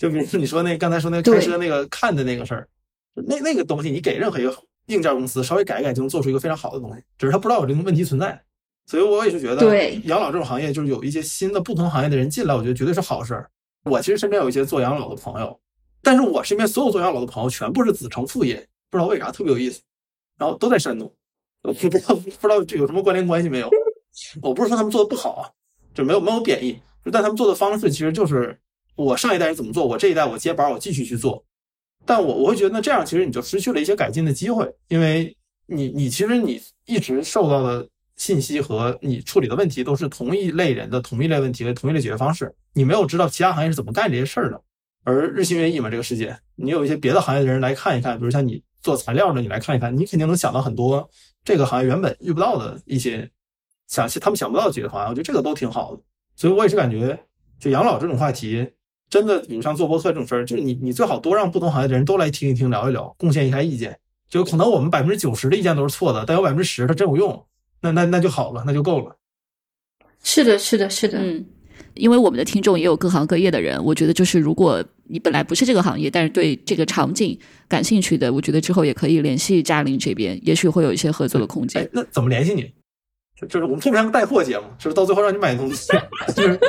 [0.00, 2.66] 就比如说你说那刚才说那开车那个看的那个事儿，
[3.14, 8.42] 那那个东西你给任何一个硬件公司稍微改一改，就能做出一个非常好的东西，只是他不知道有这个问题存在。
[8.86, 9.60] 所以我也是觉得，
[10.04, 13.50] 养老这种行业就是有一些新的不同行业的人进来，我觉得绝对是好事儿。
[13.84, 15.60] 我其实身边有一些做养老的朋友，
[16.02, 19.82] 但是我身边所有做养老的朋友全部是子承父业，不知道为啥特别有意思。
[20.38, 21.12] 然后都在山东，
[21.62, 23.68] 我不知道 不知道这有什么关联关系没有？
[24.40, 25.50] 我不是说他们做的不好啊，
[25.92, 28.58] 就没有没有贬义，就但他们做的方式其实就是
[29.04, 31.44] 我上一代人怎么做，我这一代我接班，我继续去做。
[32.04, 35.36] 但我我会觉得那这样其实你就失去了一些改进的机会，因为
[35.66, 44.62] 你你其实你一直受到的信息和你处理的问题都是同一类人的同一类问题和同一类解决方式，你没有知道其他行业是怎么干这些事儿的。
[45.04, 48.62] 而日新月异嘛，这个世界，你有一些别的行业的人来看一看，比如像你。
[48.82, 51.06] 做材料的，你来看一看，你肯定能想到很多
[51.44, 53.30] 这个行业原本遇不到的一些
[53.88, 55.10] 想他们想不到的解决方案。
[55.10, 56.00] 我觉得这个都挺好的，
[56.34, 57.22] 所以我也是感觉，
[57.58, 58.66] 就养老这种话题，
[59.10, 63.98] 真的，你像做播客这种事儿，就是你你最好多让不同行业的人都来听一听、聊一聊，贡献一下意见。
[64.28, 67.44] 就可能我们百分之九十的意见都是错的，但有百分之十它真有用，
[67.82, 69.16] 那那那就好了，那就够了。
[70.22, 71.18] 是的，是的，是的。
[71.18, 71.44] 嗯，
[71.94, 77.36] 因为我们的听众也有各行各业的人，我觉得就是如果你本来不是这个行业，但是对这个场景
[77.66, 81.82] 感兴趣的，我觉得之后也可以联系嘉玲这边，也许会有一些合作的空间。
[81.82, 82.72] 哎，那怎么联系你？
[83.34, 85.92] 就就是我们特别像个带货节目，就是到最后让你买东西，
[86.36, 86.60] 就是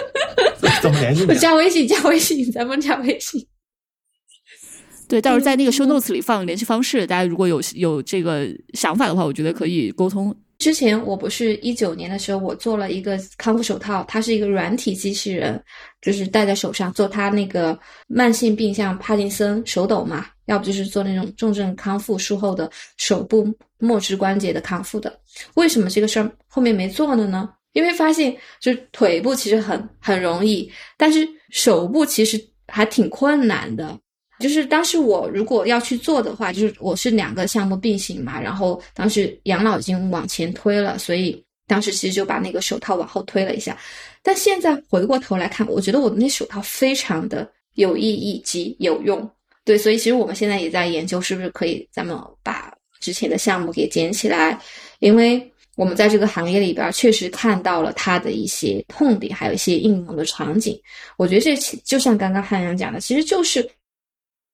[0.82, 1.36] 怎么联系你？
[1.38, 3.46] 加微信，加微信，咱们加微信。
[5.08, 10.34] 对，到时候在那个 show notes 里放联系方式，大家如果有有这个想法的话，我觉得可以沟通。
[10.60, 15.62] 之前我不是一九年的时候，我做了一个康复手套，它是一个软体机器人，
[16.02, 25.20] 就是戴在手上做它那个慢性病，像帕金森、手抖嘛，要不就是做那种重症康复术后的手部末肢关节的康复的。
[25.56, 27.50] 为什么这个事儿后面没做了呢？
[27.74, 33.98] 因为发现就是腿部其实很很容易，但是手部其实还挺困难的。
[34.40, 43.78] 就是当时我如果要去做的话，就是我是两个项目并行嘛，然后当时养老已经往前推了，所以当时其实就把那个手套往后推了一下。
[44.24, 49.30] 但现在回过头来看，我觉得我的那手套非常的有意义及有用。
[49.64, 54.60] 对，所以其实我们现在也在研究，是不是可以咱们把之前的项目给捡起来，
[54.98, 60.80] 因为我们在这个行业里边确实看到了它的一些痛点，还有一些应用的场景。
[61.18, 63.68] 我觉得这就像刚刚汉阳讲的，其实就是。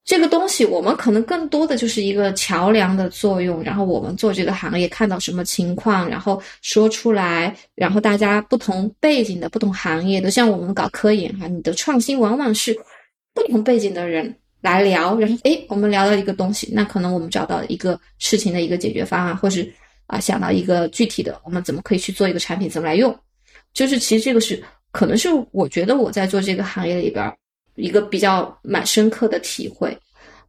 [0.09, 3.61] 这个东西，我们可能更多的就是一个桥梁的作用。
[3.61, 12.74] 然后我们做这个行业，看到什么情况，然后说出来，然后大家不同背景的不同行业的，像我们搞科研哈，你的创新往往是
[13.34, 19.70] 不同背景的人来聊，然后诶，我们聊到一个东西，那可能我们找到一个事情的一个解决方案，或是
[20.08, 23.18] 啊想到一个具体的，我们怎么可以去做一个产品，怎么来用，
[23.74, 27.32] 就是其实这个是可能是我觉得我在做这个行业里边。
[27.80, 29.95] 一个比较蛮深刻的体会。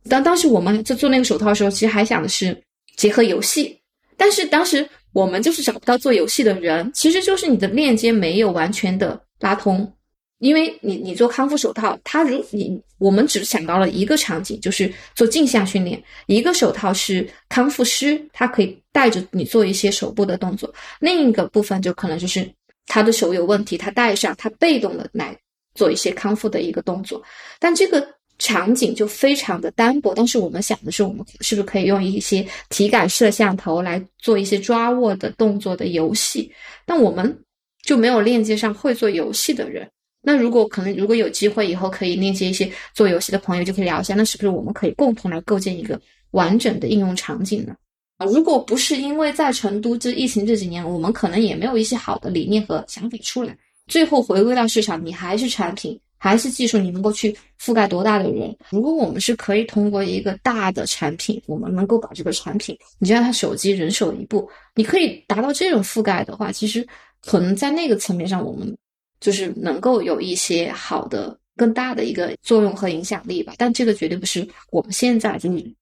[0.08, 2.58] 当当时我们在做那个手套的时候，其实还想的是
[2.96, 3.78] 结合游戏，
[4.16, 9.92] 但是当时我们就是找不到做游戏的人，其实就是你的链接没有完全的拉通。
[10.38, 16.02] 因为你你做康复手套，它如你我们只想到了一个场景，就是做镜像训练。
[16.26, 20.68] 一个手套是康复师，他可以带着你做一些手部的动作；
[21.00, 22.48] 另一个部分就可能就是
[22.86, 25.36] 他的手有问题，他戴上，他被动的来。
[25.74, 27.22] 做一些康复的一个动作，
[27.60, 28.04] 但这个
[28.40, 30.12] 场景就非常的单薄。
[30.12, 36.50] 但是我们想的是，我们是不是可以用一些体感摄像头来做一些抓握的动作的游戏？
[36.84, 37.44] 但我们
[37.84, 39.88] 就没有链接上会做游戏的人。
[40.28, 45.98] 那如果可能，如果有机会以后可以链接一些做游戏的朋友，就可以聊一下，那是不是我们可以共同来构建一个
[46.32, 47.74] 完整的应用场景呢？
[48.18, 53.56] 啊，如果不是因为在成都这疫情这几年，我们可能也没有一些好的理念和想法出来。
[53.86, 58.54] 最后回归到市场，你还是产品，还是技术，你能够去覆盖多大的人？
[58.68, 66.86] 如果我们是可以通过一个大的产品，我们能够把这个产品，你就像它手机人手一部，你可以达到这种覆盖的话，其实
[67.22, 68.76] 可能在那个层面上，我们
[69.20, 73.54] 就是能够有一些好的、更大的一个作用和影响力吧。
[73.56, 75.74] 但这个绝对不是我们现在就是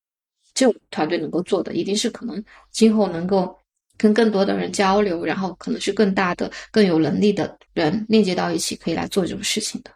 [0.55, 3.57] 这种团队能够做的，一定是可能今后能够。
[3.99, 9.91] 跟更多的人交流，然后可能是更大的、更有能力的人链接到一起，可以来做这种事情的。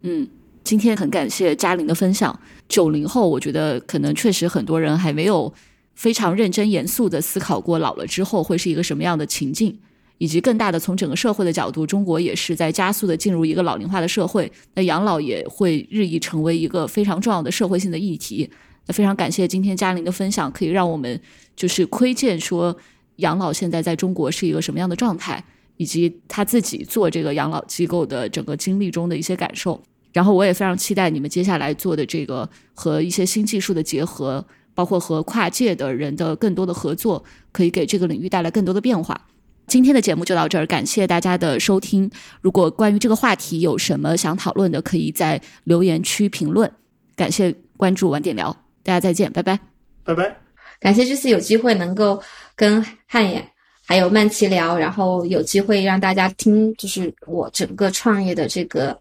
[0.00, 0.26] 嗯，
[0.64, 2.40] 今天很感谢嘉玲的分享。
[2.66, 5.52] 九零后，我觉得可能确实很多人还没有
[5.94, 9.78] 非常认真严肃的思考过老了之后会是一个什么样的情境，
[10.22, 18.48] 以及更大的从整个社会的角度，中国也是在加速的进入一个老龄化的社会，那养老也会日益成为一个非常重要的社会性的议题。
[18.86, 21.20] 那非常感谢今天嘉玲的分享，可以让我们
[21.56, 22.76] 就是窥见说。
[23.16, 25.44] 养老现在在中国是一个什么样的状态，
[25.76, 29.82] 以及他自己做这个养老机构的整个经历中的一些感受。
[30.12, 39.28] 然后我也非常期待你们接下来做的这个和一些新技术的结合，包括和跨界的人的更多的合作，可以给这个领域带来更多的变化。
[39.72, 42.10] 今天的节目就到这儿，感谢大家的收听。
[42.42, 46.70] 如果关于这个话题有什么想讨论的，可以在留言区评论。
[47.16, 49.58] 感谢关注晚点聊，大家再见，拜拜，
[50.04, 50.36] 拜拜。
[50.78, 52.22] 感谢这次有机会能够
[52.54, 53.42] 跟汉言
[53.86, 59.00] 还有曼奇聊，然后有机会让大家听，就是我整个创业的这个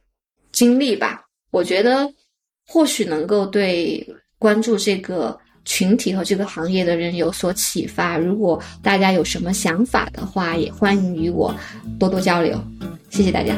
[0.53, 1.21] 经历吧。
[1.51, 2.09] 我觉得
[2.65, 4.07] 或许能够对
[4.39, 8.17] 关注这个群体和这个行业的人有所启发。
[8.17, 11.53] 如果大家有什么想法的话，也欢迎与我
[11.99, 12.59] 多多交流。
[13.09, 13.55] 谢谢大家。